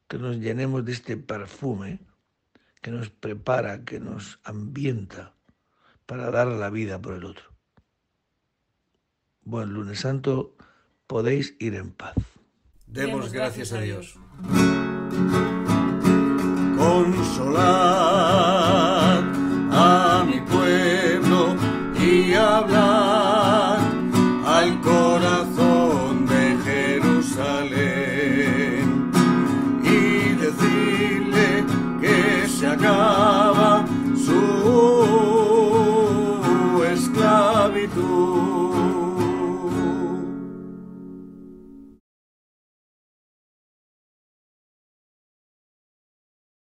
Que 0.08 0.16
nos 0.16 0.36
llenemos 0.36 0.82
de 0.86 0.92
este 0.92 1.18
perfume 1.18 2.00
que 2.80 2.90
nos 2.90 3.10
prepara, 3.10 3.84
que 3.84 4.00
nos 4.00 4.40
ambienta 4.44 5.34
para 6.06 6.30
dar 6.30 6.46
la 6.48 6.70
vida 6.70 7.00
por 7.00 7.14
el 7.14 7.24
otro. 7.24 7.44
Buen 9.42 9.72
lunes 9.72 10.00
santo, 10.00 10.56
podéis 11.06 11.56
ir 11.58 11.74
en 11.74 11.92
paz. 11.92 12.14
Demos 12.86 13.32
gracias 13.32 13.72
a 13.72 13.80
Dios. 13.80 14.18
Consolad 16.76 17.64
a 19.72 20.24
mi 20.26 20.40
pueblo 20.40 21.56
y 21.94 22.32
corazón 22.32 22.89
acaba 32.80 33.84
su 34.16 35.19